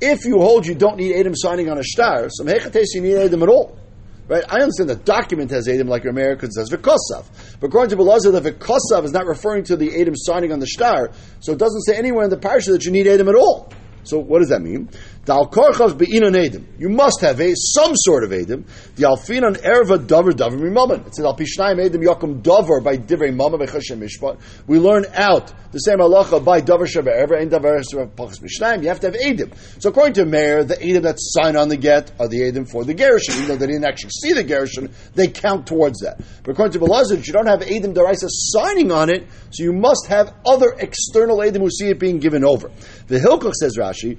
If 0.00 0.24
you 0.24 0.38
hold 0.38 0.66
you 0.66 0.74
don't 0.74 0.96
need 0.96 1.14
Edom 1.14 1.34
signing 1.36 1.70
on 1.70 1.78
a 1.78 1.84
star, 1.84 2.28
some 2.30 2.46
hechates 2.46 2.94
you 2.94 3.02
need 3.02 3.14
Edom 3.14 3.42
at 3.42 3.48
all. 3.48 3.78
Right? 4.26 4.42
I 4.48 4.60
understand 4.60 4.88
the 4.88 4.96
document 4.96 5.50
has 5.50 5.68
Adam 5.68 5.86
like 5.86 6.06
American 6.06 6.50
says 6.50 6.70
Vikosav. 6.70 7.26
But 7.60 7.66
according 7.66 7.96
to 7.96 8.02
Belazar, 8.02 8.32
the 8.32 8.50
Vikosav 8.50 9.04
is 9.04 9.12
not 9.12 9.26
referring 9.26 9.64
to 9.64 9.76
the 9.76 10.00
Adam 10.00 10.14
signing 10.16 10.50
on 10.50 10.60
the 10.60 10.66
star, 10.66 11.10
so 11.40 11.52
it 11.52 11.58
doesn't 11.58 11.82
say 11.82 11.96
anywhere 11.96 12.24
in 12.24 12.30
the 12.30 12.38
parsha 12.38 12.72
that 12.72 12.84
you 12.84 12.90
need 12.90 13.06
Adam 13.06 13.28
at 13.28 13.34
all. 13.34 13.70
So 14.04 14.18
what 14.18 14.40
does 14.40 14.48
that 14.48 14.62
mean? 14.62 14.88
Dal 15.24 15.48
korchav 15.48 15.96
be'inon 15.96 16.34
edim. 16.34 16.64
You 16.78 16.90
must 16.90 17.22
have 17.22 17.40
a 17.40 17.54
some 17.54 17.92
sort 17.94 18.24
of 18.24 18.30
edim. 18.30 18.64
The 18.96 19.04
alfinan 19.04 19.56
erva 19.56 19.98
davar 19.98 20.32
davar 20.32 20.58
mimaman. 20.58 21.06
It 21.06 21.14
says 21.14 21.24
al 21.24 21.34
pishnayim 21.34 21.80
edim 21.80 22.04
yakum 22.04 22.42
davar 22.42 22.84
by 22.84 22.98
divrei 22.98 23.34
mama 23.34 23.56
bechashem 23.56 24.00
mishpat. 24.00 24.38
We 24.66 24.78
learn 24.78 25.06
out 25.14 25.50
the 25.72 25.78
same 25.78 25.98
halacha 25.98 26.44
by 26.44 26.60
davar 26.60 26.86
sheva 26.86 27.26
erva 27.26 27.40
and 27.40 27.50
sheva 27.50 28.06
pachas 28.10 28.42
mishnayim. 28.42 28.82
You 28.82 28.88
have 28.88 29.00
to 29.00 29.06
have 29.06 29.16
edim. 29.16 29.54
So 29.80 29.88
according 29.88 30.12
to 30.14 30.26
Meir, 30.26 30.62
the 30.62 30.76
edim 30.76 31.02
that 31.02 31.16
sign 31.18 31.56
on 31.56 31.70
the 31.70 31.78
get 31.78 32.12
are 32.20 32.28
the 32.28 32.40
edim 32.40 32.70
for 32.70 32.84
the 32.84 32.94
gerushin. 32.94 33.36
Even 33.36 33.48
though 33.48 33.56
they 33.56 33.68
didn't 33.68 33.86
actually 33.86 34.10
see 34.10 34.34
the 34.34 34.44
gerushin, 34.44 34.92
they 35.14 35.28
count 35.28 35.66
towards 35.66 36.00
that. 36.00 36.20
But 36.42 36.52
according 36.52 36.78
to 36.78 36.80
Belazar, 36.80 37.26
you 37.26 37.32
don't 37.32 37.46
have 37.46 37.60
edim 37.60 37.94
deraisa 37.94 38.28
signing 38.28 38.92
on 38.92 39.08
it, 39.08 39.26
so 39.50 39.62
you 39.62 39.72
must 39.72 40.06
have 40.08 40.34
other 40.44 40.74
external 40.78 41.38
edim 41.38 41.60
who 41.60 41.70
see 41.70 41.88
it 41.88 41.98
being 41.98 42.18
given 42.18 42.44
over. 42.44 42.70
The 43.06 43.18
Hilkoch 43.18 43.54
says 43.54 43.78
Rashi. 43.78 44.18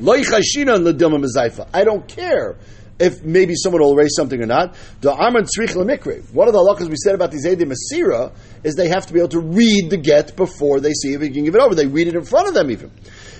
I 0.00 1.84
don't 1.84 2.06
care 2.08 2.56
if 3.00 3.22
maybe 3.22 3.54
someone 3.56 3.82
will 3.82 3.98
erase 3.98 4.14
something 4.16 4.40
or 4.40 4.46
not. 4.46 4.74
The 5.00 5.12
Arman 5.12 5.48
Tzrich 5.48 5.74
Lemikre. 5.74 6.32
One 6.32 6.48
of 6.48 6.54
the 6.54 6.60
halachas 6.60 6.88
we 6.88 6.96
said 6.96 7.14
about 7.14 7.30
these 7.30 7.46
Edim 7.46 7.72
Asira 7.72 8.32
is 8.62 8.74
they 8.76 8.88
have 8.88 9.06
to 9.06 9.12
be 9.12 9.20
able 9.20 9.30
to 9.30 9.40
read 9.40 9.90
the 9.90 9.96
get 9.96 10.36
before 10.36 10.80
they 10.80 10.92
see 10.92 11.14
if 11.14 11.20
they 11.20 11.30
can 11.30 11.44
give 11.44 11.54
it 11.54 11.60
over. 11.60 11.74
They 11.74 11.86
read 11.86 12.08
it 12.08 12.14
in 12.14 12.24
front 12.24 12.48
of 12.48 12.54
them 12.54 12.70
even. 12.70 12.90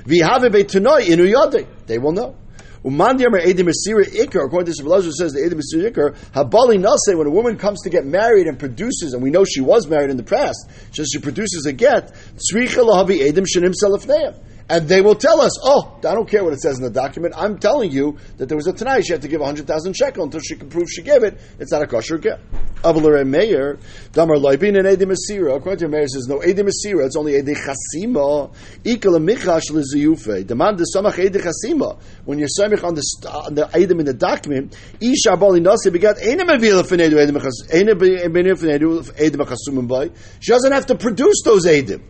They 0.05 0.21
will 1.99 2.13
know. 2.13 2.37
Umandiyamar 2.85 3.43
Eidim 3.45 3.69
Asira 3.69 4.05
Iker, 4.05 4.47
according 4.47 4.73
to 4.73 4.83
Shabbalazar 4.83 5.11
says 5.13 5.33
the 5.33 5.41
Edim 5.41 5.59
Asir 5.59 5.91
Ikar, 5.91 6.17
Habali 6.33 6.79
Nase, 6.79 7.17
when 7.17 7.27
a 7.27 7.31
woman 7.31 7.59
comes 7.59 7.83
to 7.83 7.91
get 7.91 8.07
married 8.07 8.47
and 8.47 8.57
produces, 8.59 9.15
and 9.15 9.23
we 9.23 9.31
know 9.31 9.45
she 9.45 9.61
was 9.61 9.89
married 9.89 10.11
in 10.11 10.17
the 10.17 10.23
past, 10.23 10.71
she 10.93 11.19
produces 11.19 11.67
a 11.67 11.73
get, 11.73 12.15
Tzricha 12.37 12.85
Lahavi 12.85 13.19
Edim 13.21 13.45
Shanim 13.45 13.75
Salafneim 13.75 14.37
and 14.71 14.87
they 14.87 15.01
will 15.01 15.15
tell 15.15 15.41
us, 15.41 15.53
oh, 15.65 15.99
I 15.99 16.15
don't 16.15 16.29
care 16.29 16.45
what 16.45 16.53
it 16.53 16.61
says 16.61 16.79
in 16.79 16.85
the 16.85 16.91
document. 16.91 17.35
I'm 17.37 17.59
telling 17.59 17.91
you 17.91 18.19
that 18.37 18.49
there 18.49 18.57
was 18.57 18.67
a 18.67 18.75
Tanai. 18.75 19.01
She 19.01 19.13
had 19.13 19.23
to 19.23 19.29
give 19.29 19.41
100,000 19.41 19.97
shekel 19.97 20.25
until 20.25 20.41
she 20.41 20.57
can 20.57 20.69
prove 20.69 20.89
she 20.91 21.03
gave 21.03 21.23
it. 21.23 21.41
It's 21.59 21.73
not 21.73 21.81
a 21.81 21.87
kosher 21.87 22.19
get. 22.19 22.41
Avalere 22.83 23.27
Meir, 23.27 23.79
Damar 24.13 24.37
Loibin 24.37 24.79
and 24.79 24.87
Edim 24.87 25.15
Asira. 25.15 25.57
According 25.57 25.79
to 25.79 25.89
Meir, 25.89 26.07
says, 26.07 26.27
no, 26.29 26.41
Edim 26.41 26.69
Asira, 26.69 27.07
it's 27.07 27.17
only 27.17 27.33
Edim 27.33 27.57
Chasima. 27.57 28.53
Ikal 28.85 29.19
Michash 29.25 29.71
Lizuyufe. 29.71 30.47
Demand 30.47 30.79
the 30.79 30.87
Samach 30.95 31.15
Edim 31.15 31.41
Chasima. 31.41 31.99
When 32.27 32.39
you're 32.39 32.49
samich 32.49 32.85
on 32.85 32.95
the, 32.95 33.03
on 33.47 33.55
the 33.55 33.71
item 33.75 34.01
in 34.01 34.07
the 34.07 34.15
document, 34.15 34.77
Isha 35.01 35.35
Bali 35.39 35.61
Nasi 35.61 35.89
begat 35.89 36.19
Edim 36.19 36.55
Avila 36.55 36.83
Fenedu 36.83 37.17
Edim 39.17 39.47
Chasumim 39.47 40.15
She 40.41 40.53
doesn't 40.53 40.73
have 40.73 40.85
to 40.87 40.95
produce 40.95 41.41
those 41.43 41.65
Edim. 41.65 42.03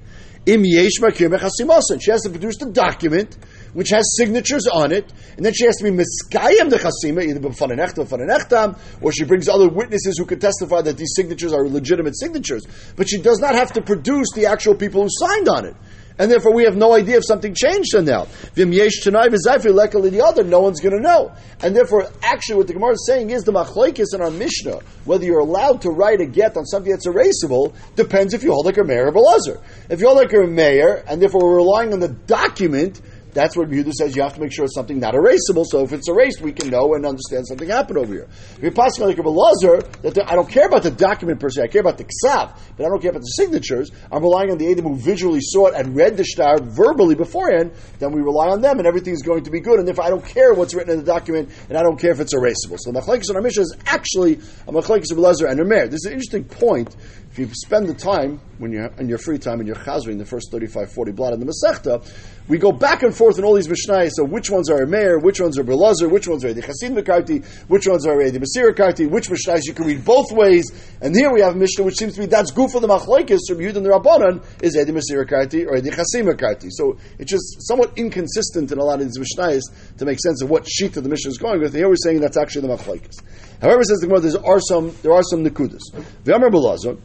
She 0.48 2.11
has 2.11 2.22
to 2.22 2.30
produce 2.30 2.56
the 2.56 2.70
document 2.72 3.37
which 3.74 3.90
has 3.90 4.16
signatures 4.16 4.66
on 4.66 4.92
it, 4.92 5.12
and 5.37 5.44
then 5.44 5.52
she 5.52 5.66
has 5.66 5.76
to 5.76 5.84
be 5.84 5.90
miskayim 5.90 6.70
the 6.70 6.78
chasima, 6.78 7.22
either 7.22 7.40
phananechtam, 7.40 8.78
or 9.02 9.12
she 9.12 9.24
brings 9.24 9.48
other 9.48 9.68
witnesses 9.68 10.16
who 10.18 10.24
can 10.24 10.38
testify 10.38 10.80
that 10.80 10.96
these 10.96 11.12
signatures 11.14 11.52
are 11.52 11.68
legitimate 11.68 12.18
signatures. 12.18 12.66
But 12.96 13.08
she 13.11 13.20
does 13.20 13.40
not 13.40 13.54
have 13.54 13.72
to 13.74 13.82
produce 13.82 14.28
the 14.34 14.46
actual 14.46 14.74
people 14.74 15.02
who 15.02 15.08
signed 15.11 15.48
on 15.48 15.66
it 15.66 15.76
and 16.18 16.31
therefore 16.31 16.54
we 16.54 16.64
have 16.64 16.76
no 16.76 16.94
idea 16.94 17.18
if 17.18 17.24
something 17.24 17.54
changed 17.54 17.92
to 17.92 18.02
now. 18.02 18.26
Vim 18.54 18.72
yesh 18.72 19.00
tonight 19.02 19.31
the 19.31 20.22
other, 20.24 20.44
no 20.44 20.61
one's 20.61 20.81
going 20.81 20.96
to 20.96 21.02
know. 21.02 21.33
And 21.61 21.74
therefore, 21.74 22.09
actually, 22.22 22.57
what 22.57 22.66
the 22.66 22.72
Gemara 22.72 22.92
is 22.92 23.07
saying 23.07 23.31
is 23.31 23.44
the 23.44 23.52
machlokes 23.52 24.14
in 24.14 24.20
our 24.20 24.31
Mishnah, 24.31 24.81
whether 25.04 25.24
you're 25.24 25.40
allowed 25.40 25.83
to 25.83 25.90
write 25.90 26.20
a 26.20 26.26
get 26.26 26.57
on 26.57 26.64
something 26.64 26.90
that's 26.90 27.07
erasable, 27.07 27.74
depends 27.96 28.35
if 28.35 28.42
you 28.42 28.52
hold 28.52 28.66
like 28.66 28.78
a 28.78 28.85
Meir 28.85 29.07
or 29.07 29.09
a 29.09 29.59
If 29.88 30.00
you 30.00 30.07
hold 30.07 30.18
like 30.18 30.33
a 30.33 30.46
Meir, 30.46 31.04
and 31.09 31.20
therefore 31.20 31.42
we're 31.42 31.57
relying 31.57 31.92
on 31.92 32.00
the 32.00 32.09
document, 32.09 33.00
that's 33.32 33.56
what 33.56 33.68
Yehuda 33.68 33.92
says. 33.92 34.16
You 34.16 34.22
have 34.22 34.34
to 34.34 34.40
make 34.40 34.52
sure 34.52 34.64
it's 34.64 34.74
something 34.74 34.98
not 34.98 35.14
erasable. 35.14 35.64
So 35.66 35.82
if 35.82 35.92
it's 35.92 36.08
erased, 36.08 36.40
we 36.40 36.52
can 36.52 36.70
know 36.70 36.94
and 36.94 37.04
understand 37.04 37.46
something 37.46 37.68
happened 37.68 37.98
over 37.98 38.12
here. 38.12 38.28
If 38.56 38.58
you're 38.60 38.72
passing 38.72 39.04
like 39.04 39.18
a 39.18 39.22
Lazar, 39.22 39.80
that 40.02 40.14
the, 40.14 40.30
I 40.30 40.34
don't 40.34 40.48
care 40.48 40.66
about 40.66 40.82
the 40.82 40.90
document 40.90 41.40
per 41.40 41.50
se. 41.50 41.62
I 41.62 41.68
care 41.68 41.80
about 41.80 41.98
the 41.98 42.04
ksav, 42.04 42.58
but 42.76 42.86
I 42.86 42.88
don't 42.88 43.00
care 43.00 43.10
about 43.10 43.22
the 43.22 43.34
signatures. 43.36 43.90
I'm 44.10 44.22
relying 44.22 44.50
on 44.50 44.58
the 44.58 44.70
Adam 44.70 44.84
who 44.84 44.96
visually 44.96 45.40
saw 45.42 45.66
it 45.66 45.74
and 45.74 45.94
read 45.96 46.16
the 46.16 46.24
star 46.24 46.58
verbally 46.60 47.14
beforehand. 47.14 47.72
Then 47.98 48.12
we 48.12 48.22
rely 48.22 48.48
on 48.48 48.60
them, 48.60 48.78
and 48.78 48.86
everything's 48.86 49.22
going 49.22 49.44
to 49.44 49.50
be 49.50 49.60
good. 49.60 49.78
And 49.78 49.88
if 49.88 49.98
I 49.98 50.08
don't 50.08 50.24
care 50.24 50.54
what's 50.54 50.74
written 50.74 50.92
in 50.92 50.98
the 50.98 51.04
document, 51.04 51.50
and 51.68 51.76
I 51.76 51.82
don't 51.82 51.98
care 51.98 52.12
if 52.12 52.20
it's 52.20 52.34
erasable. 52.34 52.78
So 52.78 52.92
the 52.92 53.00
machlekes 53.00 53.30
on 53.30 53.36
our 53.36 53.42
Mishnah 53.42 53.62
is 53.62 53.76
actually 53.86 54.34
a 54.66 54.72
machlekes 54.72 55.12
of 55.12 55.18
Lazar 55.18 55.46
and 55.46 55.60
Rameir. 55.60 55.90
This 55.90 56.00
is 56.00 56.06
an 56.06 56.12
interesting 56.12 56.44
point 56.44 56.94
if 57.30 57.38
you 57.38 57.48
spend 57.52 57.88
the 57.88 57.94
time 57.94 58.40
when 58.58 58.72
you're 58.72 58.86
in 58.98 59.08
your 59.08 59.18
free 59.18 59.38
time 59.38 59.60
in 59.60 59.66
your 59.66 59.76
chazri 59.76 60.16
the 60.16 60.24
first 60.24 60.50
35, 60.50 60.90
40 60.90 61.12
blot 61.12 61.32
in 61.34 61.40
the 61.40 61.46
Masechta, 61.46 62.04
we 62.48 62.56
go 62.56 62.72
back 62.72 63.02
and 63.02 63.14
forth 63.14 63.38
in 63.38 63.44
all 63.44 63.54
these 63.54 63.68
Mishnayos. 63.68 64.12
So 64.14 64.24
which 64.24 64.50
ones 64.50 64.70
are 64.70 64.82
a 64.82 64.86
Meir, 64.86 65.18
which 65.18 65.38
ones 65.40 65.58
are 65.58 65.64
Belazar, 65.64 66.10
which 66.10 66.26
ones 66.26 66.44
are 66.44 66.54
the 66.54 66.62
Chasin 66.62 66.96
Karti, 67.02 67.44
which 67.68 67.86
ones 67.86 68.06
are 68.06 68.30
the 68.30 68.38
Masir 68.38 68.74
Karti, 68.74 69.08
which 69.08 69.28
Mishnayos 69.28 69.66
you 69.66 69.74
can 69.74 69.86
read 69.86 70.04
both 70.04 70.32
ways. 70.32 70.72
And 71.02 71.14
here 71.14 71.30
we 71.30 71.42
have 71.42 71.54
a 71.54 71.58
Mishnah 71.58 71.84
which 71.84 71.96
seems 71.96 72.14
to 72.14 72.20
be 72.20 72.26
that's 72.26 72.50
good 72.50 72.70
for 72.70 72.80
the 72.80 72.88
Machlaikis 72.88 73.40
from 73.46 73.58
Yud 73.58 73.76
and 73.76 73.84
the 73.84 73.90
Rabbanan 73.90 74.42
is 74.62 74.76
Edi 74.76 74.92
Masir 74.92 75.28
Karti 75.28 75.66
or 75.66 75.76
Edi 75.76 75.90
Chasim 75.90 76.28
Karti. 76.32 76.68
So 76.70 76.96
it's 77.18 77.30
just 77.30 77.68
somewhat 77.68 77.92
inconsistent 77.96 78.72
in 78.72 78.78
a 78.78 78.84
lot 78.84 79.00
of 79.00 79.06
these 79.06 79.18
Mishnayos 79.18 79.62
to 79.98 80.06
make 80.06 80.18
sense 80.18 80.42
of 80.42 80.48
what 80.48 80.66
sheet 80.66 80.96
of 80.96 81.04
the 81.04 81.10
Mishnah 81.10 81.30
is 81.30 81.38
going 81.38 81.60
with. 81.60 81.74
And 81.74 81.76
here 81.76 81.88
we're 81.88 81.96
saying 81.96 82.20
that's 82.20 82.38
actually 82.38 82.66
the 82.66 82.74
Machlaikis. 82.74 83.22
However, 83.60 83.82
says 83.82 83.98
the 83.98 84.06
Gemara, 84.06 84.20
there 84.20 84.46
are 84.46 84.60
some 84.60 84.94
there 85.02 85.12
are 85.12 85.22
some 85.22 85.44
Nekudas. 85.44 85.82
V'Amar 86.24 86.50
Belazar. 86.50 86.98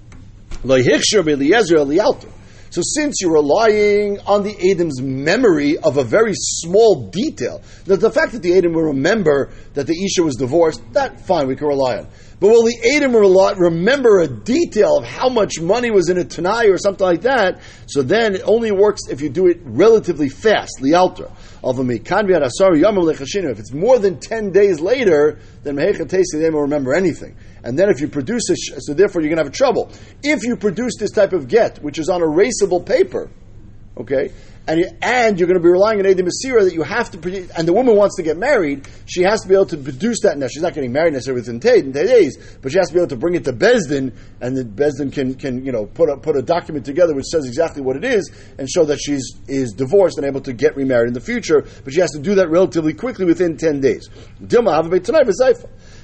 So 0.66 0.72
So 2.70 2.82
since 2.82 3.16
you're 3.22 3.34
relying 3.34 4.20
on 4.22 4.44
the 4.44 4.72
Adam's 4.72 5.02
memory 5.02 5.78
of 5.78 5.98
a 5.98 6.04
very 6.04 6.32
small 6.34 7.10
detail, 7.10 7.62
that 7.86 8.00
the 8.00 8.10
fact 8.10 8.32
that 8.32 8.42
the 8.42 8.58
Adam 8.58 8.72
will 8.74 8.84
remember 8.84 9.52
that 9.74 9.88
the 9.88 9.94
Isha 9.94 10.24
was 10.24 10.36
divorced, 10.36 10.82
that 10.94 11.20
fine, 11.26 11.48
we 11.48 11.58
can 11.58 11.68
rely 11.68 11.98
on. 11.98 12.08
But 12.40 12.48
will 12.48 12.64
the 12.64 12.96
Adam 12.96 13.14
remember 13.16 14.20
a 14.20 14.28
detail 14.28 14.98
of 14.98 15.06
how 15.06 15.30
much 15.30 15.60
money 15.60 15.92
was 15.92 16.10
in 16.10 16.18
a 16.18 16.24
Tanai 16.24 16.68
or 16.68 16.78
something 16.78 17.06
like 17.06 17.22
that? 17.22 17.62
So 17.88 18.02
then 18.02 18.36
it 18.36 18.42
only 18.46 18.72
works 18.72 19.02
if 19.10 19.22
you 19.22 19.30
do 19.30 19.48
it 19.48 19.60
relatively 19.64 20.30
fast, 20.30 20.80
lialter. 20.82 21.32
If 21.64 23.60
it's 23.60 23.72
more 23.72 24.00
than 24.00 24.20
10 24.20 24.52
days 24.52 24.80
later, 24.80 25.40
then 25.64 25.76
they 25.76 26.50
won't 26.50 26.64
remember 26.64 26.94
anything. 26.94 27.36
And 27.64 27.80
then 27.80 27.90
if 27.90 28.02
you 28.02 28.08
produce 28.10 28.50
it, 28.50 28.58
so 28.84 28.94
therefore 28.94 29.22
you're 29.22 29.30
going 29.30 29.38
to 29.38 29.46
have 29.46 29.54
trouble. 29.54 29.92
If 30.22 30.44
you 30.44 30.58
produce 30.58 30.98
this 31.00 31.12
type 31.12 31.32
of 31.32 31.48
get, 31.48 31.78
which 31.82 31.98
is 32.00 32.10
on 32.10 32.22
erasable 32.22 32.86
paper, 32.86 33.30
okay, 33.98 34.32
and, 34.66 34.98
and 35.02 35.38
you're 35.38 35.48
going 35.48 35.60
to 35.60 35.64
be 35.64 35.70
relying 35.70 36.00
on 36.00 36.06
Edim 36.06 36.30
Asira 36.30 36.64
that 36.64 36.74
you 36.74 36.84
have 36.84 37.12
to 37.12 37.18
produce, 37.18 37.50
and 37.52 37.68
the 37.68 37.74
woman 37.74 37.98
wants 37.98 38.16
to 38.16 38.24
get 38.24 38.38
married, 38.38 38.88
she 39.06 39.24
has 39.24 39.42
to 39.42 39.48
be 39.48 39.56
able 39.56 39.66
to 39.68 39.78
produce 39.78 40.22
that. 40.22 40.38
Now, 40.38 40.48
she's 40.48 40.62
not 40.62 40.74
getting 40.74 40.94
married 40.94 41.14
necessarily 41.14 41.42
within 41.42 41.60
10 41.60 41.92
days, 41.92 42.38
but 42.62 42.72
she 42.72 42.78
has 42.78 42.88
to 42.88 42.94
be 42.94 43.00
able 43.00 43.10
to 43.10 43.18
bring 43.18 43.36
it 43.36 43.44
to 43.44 43.52
Besdin, 43.54 44.16
and 44.40 44.56
the 44.56 44.64
Besdin 44.64 45.12
can, 45.12 45.34
can 45.36 45.66
you 45.66 45.74
know, 45.74 45.86
put 45.86 46.10
a, 46.10 46.16
put 46.16 46.38
a 46.38 46.42
document 46.42 46.86
together 46.86 47.14
which 47.14 47.26
says 47.26 47.46
exactly 47.46 47.82
what 47.82 47.98
it 47.98 48.06
is, 48.06 48.32
and 48.58 48.70
show 48.70 48.86
that 48.86 49.00
she's 49.00 49.34
is 49.48 49.74
divorced 49.74 50.18
and 50.18 50.26
able 50.26 50.42
to 50.42 50.54
get 50.54 50.78
remarried 50.78 51.08
in 51.08 51.14
the 51.14 51.22
future, 51.22 51.66
but 51.84 51.94
she 51.94 52.00
has 52.00 52.12
to 52.12 52.20
do 52.20 52.36
that 52.36 52.50
relatively 52.50 52.94
quickly 52.94 53.26
within 53.26 53.58
10 53.58 53.82
days. 53.82 54.08
Dilma, 54.42 54.74
have 54.76 54.92
a 54.92 55.00
tonight, 55.00 55.26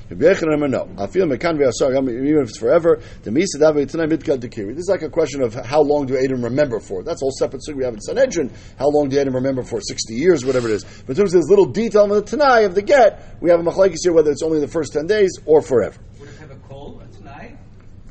no. 0.09 0.89
I 0.97 1.07
feel 1.07 1.31
even 1.31 2.41
if 2.41 2.49
it's 2.49 2.57
forever. 2.57 2.99
This 3.23 3.45
is 3.45 4.89
like 4.89 5.01
a 5.03 5.09
question 5.09 5.41
of 5.41 5.53
how 5.53 5.81
long 5.81 6.07
do 6.07 6.17
Adam 6.17 6.43
remember 6.43 6.79
for? 6.79 7.03
That's 7.03 7.21
all 7.21 7.31
separate. 7.31 7.63
So 7.63 7.73
we 7.73 7.83
have 7.83 7.93
in 7.93 8.01
Sanhedrin. 8.01 8.51
How 8.77 8.87
long 8.87 9.09
do 9.09 9.19
Adam 9.19 9.35
remember 9.35 9.63
for? 9.63 9.81
Sixty 9.81 10.15
years, 10.15 10.43
whatever 10.45 10.67
it 10.67 10.73
is. 10.73 10.83
But 10.83 11.11
in 11.11 11.15
terms 11.15 11.35
of 11.35 11.41
this 11.41 11.49
little 11.49 11.67
detail 11.67 12.05
in 12.05 12.09
the 12.09 12.21
Tanai 12.21 12.63
of 12.63 12.73
the 12.75 12.81
get, 12.81 13.37
we 13.39 13.49
have 13.51 13.59
a 13.59 13.63
machlekes 13.63 13.97
here 14.03 14.13
whether 14.13 14.31
it's 14.31 14.43
only 14.43 14.59
the 14.59 14.67
first 14.67 14.93
ten 14.93 15.05
days 15.05 15.37
or 15.45 15.61
forever. 15.61 15.99
Would 16.19 16.29
it 16.29 16.35
have 16.37 16.51
a 16.51 16.55
call, 16.55 17.01
a 17.01 17.05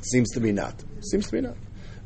Seems 0.03 0.31
to 0.35 0.41
be 0.41 0.53
not. 0.53 0.75
Seems 1.01 1.27
to 1.27 1.33
be 1.33 1.41
not. 1.41 1.57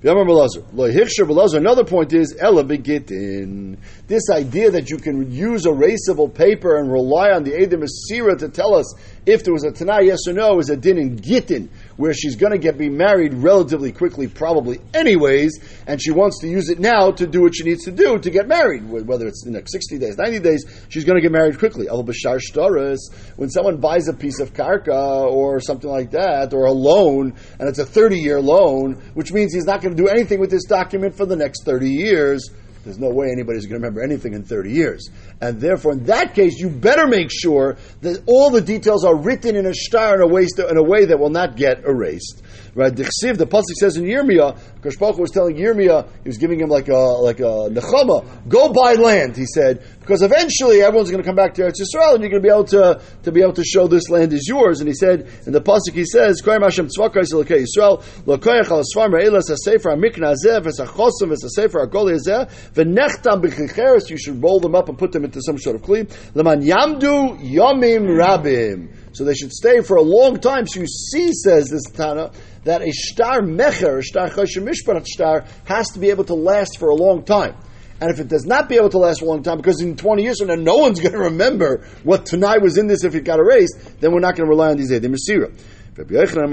Another 0.05 1.85
point 1.85 2.13
is 2.13 2.37
Ella 2.41 2.65
begitin. 2.65 3.79
This 4.09 4.25
idea 4.31 4.73
that 4.73 4.91
you 4.91 4.97
can 4.97 5.31
use 5.31 5.65
erasable 5.65 6.35
paper 6.35 6.79
and 6.79 6.91
rely 6.91 7.31
on 7.31 7.45
the 7.45 7.55
Edom 7.55 7.83
Asira 7.83 8.37
to 8.39 8.49
tell 8.49 8.75
us 8.75 8.93
if 9.25 9.45
there 9.45 9.53
was 9.53 9.65
a 9.65 9.71
Tanai, 9.71 10.07
yes 10.07 10.27
or 10.27 10.33
no, 10.33 10.59
is 10.59 10.69
a 10.71 10.77
din 10.77 10.99
in 10.99 11.21
Gittin, 11.21 11.71
where 11.97 12.13
she's 12.13 12.35
going 12.35 12.53
to 12.53 12.59
get 12.59 12.77
be 12.77 12.89
married 12.89 13.35
relatively 13.35 13.93
quickly, 13.93 14.27
probably 14.27 14.81
anyways, 14.95 15.61
and 15.87 16.03
she 16.03 16.11
wants 16.11 16.41
to 16.41 16.49
use 16.49 16.69
it 16.69 16.81
now 16.81 17.13
to 17.13 17.27
do 17.27 17.43
what 17.43 17.55
she 17.55 17.65
needs 17.65 17.85
to 17.85 17.93
do 17.93 18.19
to 18.19 18.31
get 18.31 18.49
married, 18.49 18.89
whether 18.89 19.27
it's 19.27 19.47
in 19.47 19.53
the 19.53 19.63
60 19.65 19.99
days, 19.99 20.17
90 20.17 20.41
days, 20.41 20.65
she's 20.89 21.05
going 21.05 21.17
to 21.17 21.23
get 21.23 21.31
married 21.31 21.59
quickly. 21.59 21.89
El 21.89 22.03
Bashar 22.03 22.41
Shtaris, 22.41 22.99
when 23.37 23.49
someone 23.49 23.79
buys 23.79 24.09
a 24.09 24.15
piece 24.15 24.41
of 24.41 24.53
karka 24.53 25.31
or 25.31 25.61
something 25.61 25.91
like 25.91 26.11
that, 26.11 26.53
or 26.53 26.67
a 26.67 26.73
loan, 26.73 27.35
and 27.61 27.69
it's 27.69 27.79
a 27.79 27.87
30 27.87 28.19
year 28.19 28.41
loan, 28.41 28.95
which 29.15 29.33
means 29.33 29.55
he's 29.55 29.67
not 29.67 29.81
going 29.83 29.95
to 29.97 30.03
do 30.03 30.09
anything 30.09 30.41
with 30.41 30.51
this 30.51 30.65
document 30.65 31.15
for 31.15 31.27
the 31.27 31.37
next 31.37 31.65
30 31.65 31.89
years, 31.89 32.51
there's 32.85 32.99
no 32.99 33.11
way 33.11 33.31
anybody's 33.31 33.67
going 33.67 33.81
to 33.81 33.87
remember 33.87 34.03
anything 34.03 34.35
in 34.35 34.43
30 34.43 34.73
years. 34.73 35.11
And 35.41 35.61
therefore, 35.61 35.93
in 35.93 36.05
that 36.05 36.35
case, 36.35 36.59
you 36.59 36.69
better 36.69 37.07
make 37.07 37.31
sure 37.31 37.77
that 38.01 38.23
all 38.27 38.51
the 38.51 38.61
details 38.61 39.05
are 39.05 39.17
written 39.17 39.57
in 39.57 39.67
a 39.67 39.75
star 39.75 40.17
in 40.17 40.21
a 40.21 40.27
way, 40.27 40.47
in 40.69 40.77
a 40.77 40.83
way 40.83 41.05
that 41.05 41.19
will 41.19 41.31
not 41.31 41.57
get 41.57 41.85
erased. 41.85 42.43
Right? 42.75 42.95
The 42.95 43.05
Chsiv, 43.05 43.37
the 43.39 43.47
Pasuk 43.47 43.75
says 43.79 43.97
in 43.97 44.05
Yirmiyah, 44.05 44.59
Kashpach 44.81 45.19
was 45.19 45.31
telling 45.31 45.57
Yirmiyah, 45.57 46.09
he 46.23 46.29
was 46.29 46.39
giving 46.39 46.61
him 46.61 46.69
like 46.69 46.89
a, 46.89 46.97
like 46.97 47.41
a 47.41 47.69
nechama, 47.71 48.49
go 48.49 48.73
buy 48.73 48.95
land, 48.95 49.37
he 49.37 49.45
said, 49.47 49.83
because 50.01 50.23
eventually 50.23 50.83
everyone's 50.83 51.11
going 51.11 51.23
to 51.23 51.27
come 51.27 51.37
back 51.37 51.55
to 51.55 51.63
Eretz 51.63 51.81
Yisrael 51.81 52.15
and 52.15 52.23
you're 52.23 52.31
going 52.31 52.43
to 52.43 52.49
be 52.49 52.49
able 52.49 52.65
to, 52.65 53.01
to 53.23 53.33
be 53.33 53.43
able 53.43 53.53
to 53.53 53.65
show 53.65 53.87
this 53.87 54.09
land 54.09 54.33
is 54.33 54.47
yours. 54.49 54.81
And 54.81 54.89
he 54.89 54.95
said, 54.95 55.29
in 55.47 55.53
the 55.53 55.61
Pasuk 55.61 55.93
he 55.93 56.05
says, 56.05 56.43
Koyim 56.43 56.63
Hashem 56.63 56.89
tzvakay 56.89 57.25
selokei 57.31 57.65
Yisrael, 57.65 58.03
lo 58.27 58.39
koyach 58.39 58.71
al 58.71 58.83
asfar 58.83 59.11
me'elas 59.11 59.49
ha-sefer 59.49 59.91
ha-mikna 59.91 60.35
hazeh, 60.35 60.61
v'sachosim 60.61 61.31
v'sa-sefer 61.31 61.81
ha-goli 61.81 62.15
hazeh, 62.15 62.51
v'nechtam 62.73 63.43
b'chicheres, 63.43 64.11
you 64.11 64.17
should 64.17 64.43
roll 64.43 64.61
them 64.61 64.75
up 64.75 64.89
and 64.89 64.99
put 64.99 65.13
them 65.13 65.25
into 65.25 65.41
some 65.43 65.59
sort 65.59 65.77
of 65.77 65.83
kli, 65.83 66.11
leman 66.35 66.63
yamdu 66.63 67.39
yomim 67.41 68.07
rabim. 68.09 68.89
So 69.23 69.27
they 69.27 69.35
should 69.35 69.53
stay 69.53 69.83
for 69.83 69.99
a 69.99 70.03
long 70.03 70.41
time. 70.41 70.67
So 70.67 70.81
you 70.81 70.87
see, 70.89 71.33
says 71.33 71.69
this 71.69 71.85
Tana, 71.93 72.33
that 72.65 72.83
a 72.83 72.91
star 72.91 73.41
mecher, 73.41 74.03
star 74.03 74.29
mishpat 74.29 75.07
star, 75.07 75.45
has 75.65 75.87
to 75.91 76.01
be 76.01 76.11
able 76.11 76.25
to 76.25 76.35
last 76.35 76.77
for 76.77 76.89
a 76.89 76.95
long 76.97 77.23
time. 77.23 77.55
And 78.01 78.11
if 78.11 78.19
it 78.19 78.27
does 78.27 78.47
not 78.47 78.69
be 78.69 78.75
able 78.75 78.89
to 78.89 78.99
last 78.99 79.23
a 79.23 79.25
long 79.25 79.45
time, 79.45 79.59
because 79.59 79.81
in 79.81 79.95
20 79.95 80.25
years 80.25 80.41
from 80.41 80.49
now, 80.49 80.57
no 80.57 80.79
one's 80.79 80.99
going 81.03 81.13
to 81.13 81.21
remember 81.21 81.87
what 82.03 82.27
tonight 82.27 82.63
was 82.63 82.79
in 82.79 82.89
this 82.89 83.05
if 83.05 83.15
it 83.15 83.21
got 83.21 83.39
erased, 83.39 84.01
then 84.01 84.11
we're 84.11 84.19
not 84.19 84.35
going 84.35 84.47
to 84.47 84.51
rely 84.51 84.71
on 84.71 84.77
these 84.77 84.91
Edim 84.91 85.15
Masira. 85.15 85.57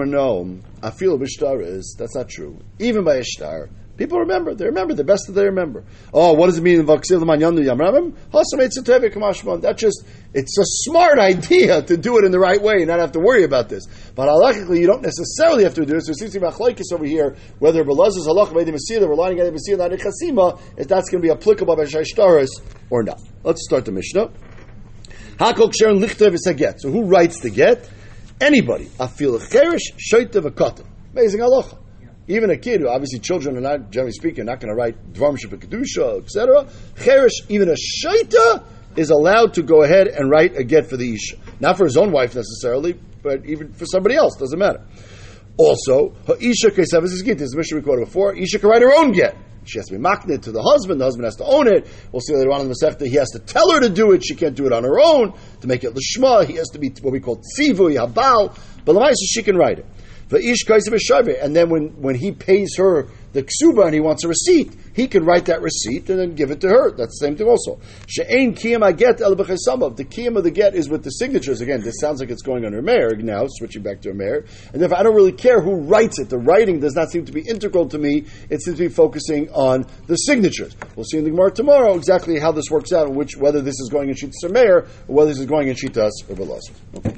No, 0.05 0.60
I 0.84 0.91
feel 0.91 1.19
a 1.19 1.60
is, 1.62 1.95
that's 1.97 2.15
not 2.15 2.29
true. 2.29 2.60
Even 2.77 3.03
by 3.03 3.15
a 3.15 3.23
star, 3.23 3.71
People 3.99 4.19
remember. 4.19 4.55
They 4.55 4.65
remember. 4.65 4.93
The 4.93 5.03
best 5.03 5.27
that 5.27 5.33
they 5.33 5.43
remember. 5.43 5.83
Oh, 6.13 6.31
what 6.31 6.45
does 6.45 6.57
it 6.57 6.62
mean? 6.62 6.85
That 6.85 7.03
just, 9.77 10.05
it's 10.33 10.57
a 10.57 10.63
smart 10.63 11.19
idea 11.19 11.81
to 11.81 11.97
do 11.97 12.17
it 12.17 12.23
in 12.23 12.31
the 12.31 12.39
right 12.39 12.62
way 12.62 12.75
and 12.75 12.88
not 12.88 12.99
have 12.99 13.12
to 13.12 13.19
worry 13.19 13.43
about 13.43 13.67
this. 13.67 13.85
But 14.15 14.29
halachically, 14.29 14.79
you 14.79 14.88
don't 14.88 15.01
necessarily 15.01 15.65
have 15.65 15.73
to 15.73 15.85
do 15.85 15.93
this. 15.93 16.05
There 16.05 16.13
seems 16.13 16.31
to 16.31 16.39
be 16.39 16.45
machlaikis 16.45 16.93
over 16.93 17.03
here, 17.03 17.35
whether 17.59 17.83
Belaz's 17.83 18.25
halach 18.25 18.53
by 18.53 18.63
the 18.63 18.71
Messiah, 18.71 19.05
relying 19.05 19.38
on 19.41 19.45
the 19.47 19.51
Messiah, 19.51 19.75
not 19.75 19.91
Chasima, 19.91 20.62
if 20.77 20.88
that's 20.88 21.09
going 21.09 21.21
to 21.21 21.27
be 21.27 21.31
applicable 21.31 21.75
by 21.75 21.83
Shashtaris 21.83 22.51
or 22.89 23.03
not. 23.03 23.19
Let's 23.43 23.65
start 23.65 23.83
the 23.83 23.91
Mishnah. 23.91 24.31
Hakol 25.35 25.73
Ksherin 25.73 25.99
Lichter 26.01 26.33
V'Saget. 26.33 26.79
So 26.79 26.89
who 26.89 27.03
writes 27.03 27.41
the 27.41 27.49
get? 27.49 27.89
Anybody. 28.39 28.85
Afil 28.97 29.38
Cherish, 29.51 29.91
Shoitev, 29.97 30.45
a 30.45 30.85
Amazing 31.12 31.41
halacha. 31.41 31.88
Even 32.29 32.51
a 32.51 32.57
kid, 32.57 32.85
obviously 32.85 33.17
children 33.17 33.57
are 33.57 33.61
not, 33.61 33.89
generally 33.89 34.11
speaking, 34.11 34.45
not 34.45 34.59
going 34.59 34.69
to 34.69 34.75
write 34.75 35.13
Dvarm 35.13 35.35
Kedusha, 35.35 36.21
etc. 36.21 36.67
Cherish, 37.03 37.33
even 37.49 37.69
a 37.69 37.73
Shaita 37.73 38.63
is 38.95 39.09
allowed 39.09 39.55
to 39.55 39.63
go 39.63 39.81
ahead 39.81 40.07
and 40.07 40.29
write 40.29 40.55
a 40.55 40.63
get 40.63 40.87
for 40.87 40.95
the 40.95 41.11
Isha. 41.11 41.37
Not 41.59 41.77
for 41.77 41.85
his 41.85 41.97
own 41.97 42.11
wife 42.11 42.35
necessarily, 42.35 42.99
but 43.23 43.47
even 43.47 43.73
for 43.73 43.87
somebody 43.87 44.15
else, 44.15 44.35
doesn't 44.37 44.59
matter. 44.59 44.85
Also, 45.57 46.13
Isha 46.39 46.69
Kesav 46.69 47.03
is 47.03 47.19
get, 47.23 47.39
this 47.39 47.55
Mishnah 47.55 47.77
recorded 47.77 48.05
before, 48.05 48.35
Isha 48.35 48.59
can 48.59 48.69
write 48.69 48.83
her 48.83 48.93
own 48.95 49.11
get. 49.11 49.35
She 49.65 49.79
has 49.79 49.87
to 49.87 49.97
be 49.97 49.99
maknid 49.99 50.43
to 50.43 50.51
the 50.51 50.61
husband. 50.61 51.01
The 51.01 51.05
husband 51.05 51.25
has 51.25 51.35
to 51.37 51.45
own 51.45 51.67
it. 51.67 51.87
We'll 52.11 52.21
see 52.21 52.35
later 52.35 52.51
on 52.51 52.61
in 52.61 52.67
the 52.67 52.75
Masechta. 52.75 53.05
He 53.07 53.15
has 53.15 53.29
to 53.31 53.39
tell 53.39 53.71
her 53.71 53.81
to 53.81 53.89
do 53.89 54.13
it. 54.13 54.23
She 54.25 54.35
can't 54.35 54.55
do 54.55 54.65
it 54.65 54.73
on 54.73 54.83
her 54.83 54.99
own. 54.99 55.33
To 55.61 55.67
make 55.67 55.83
it 55.83 55.93
lishma, 55.93 56.45
he 56.45 56.55
has 56.55 56.69
to 56.69 56.79
be 56.79 56.89
what 57.01 57.11
we 57.11 57.19
call 57.19 57.37
tzivu, 57.37 57.93
habal. 57.93 58.57
But 58.85 58.93
the 58.93 59.27
she 59.31 59.43
can 59.43 59.57
write 59.57 59.79
it. 59.79 59.85
And 60.31 61.55
then 61.55 61.69
when, 61.69 62.01
when 62.01 62.15
he 62.15 62.31
pays 62.31 62.75
her 62.77 63.09
the 63.33 63.43
ksuba 63.43 63.85
and 63.85 63.93
he 63.93 63.99
wants 63.99 64.23
a 64.23 64.27
receipt, 64.27 64.75
he 64.93 65.07
can 65.07 65.23
write 65.23 65.45
that 65.45 65.61
receipt 65.61 66.09
and 66.09 66.19
then 66.19 66.35
give 66.35 66.51
it 66.51 66.61
to 66.61 66.67
her. 66.67 66.91
That's 66.91 67.19
the 67.19 67.25
same 67.25 67.35
thing 67.35 67.47
also. 67.47 67.79
She'ain 68.07 68.55
kiyam 68.55 68.81
aget 68.81 69.21
el 69.21 69.35
The 69.35 70.05
kiyam 70.05 70.37
of 70.37 70.43
the 70.43 70.51
get 70.51 70.75
is 70.75 70.89
with 70.89 71.03
the 71.03 71.11
signatures. 71.11 71.61
Again, 71.61 71.81
this 71.81 71.99
sounds 71.99 72.19
like 72.19 72.29
it's 72.29 72.41
going 72.41 72.65
under 72.65 72.81
mayor 72.81 73.15
now, 73.15 73.45
switching 73.47 73.83
back 73.83 74.01
to 74.01 74.11
a 74.11 74.13
mayor. 74.13 74.45
And 74.73 74.81
therefore, 74.81 74.97
I 74.97 75.03
don't 75.03 75.15
really 75.15 75.31
care 75.31 75.61
who 75.61 75.75
writes 75.75 76.19
it. 76.19 76.29
The 76.29 76.37
writing 76.37 76.79
does 76.79 76.95
not 76.95 77.11
seem 77.11 77.25
to 77.25 77.31
be 77.31 77.41
integral 77.41 77.87
to 77.89 77.97
me. 77.97 78.25
It 78.49 78.61
seems 78.61 78.77
to 78.77 78.83
be 78.83 78.89
focusing 78.89 79.49
on 79.51 79.85
the 80.07 80.15
signatures. 80.15 80.75
We'll 80.95 81.05
see 81.05 81.17
in 81.17 81.23
the 81.23 81.31
Gemara 81.31 81.51
tomorrow 81.51 81.95
exactly 81.95 82.39
how 82.39 82.51
this 82.51 82.65
works 82.69 82.91
out, 82.91 83.11
which 83.11 83.37
whether 83.37 83.61
this 83.61 83.79
is 83.79 83.89
going 83.91 84.09
in 84.09 84.15
Shitas 84.15 84.43
or 84.43 84.49
mayor, 84.49 84.87
or 85.07 85.15
whether 85.15 85.29
this 85.29 85.39
is 85.39 85.45
going 85.45 85.67
in 85.67 85.75
Shitas 85.75 86.11
or 86.29 86.35
Velazar. 86.35 86.73
Okay. 86.97 87.15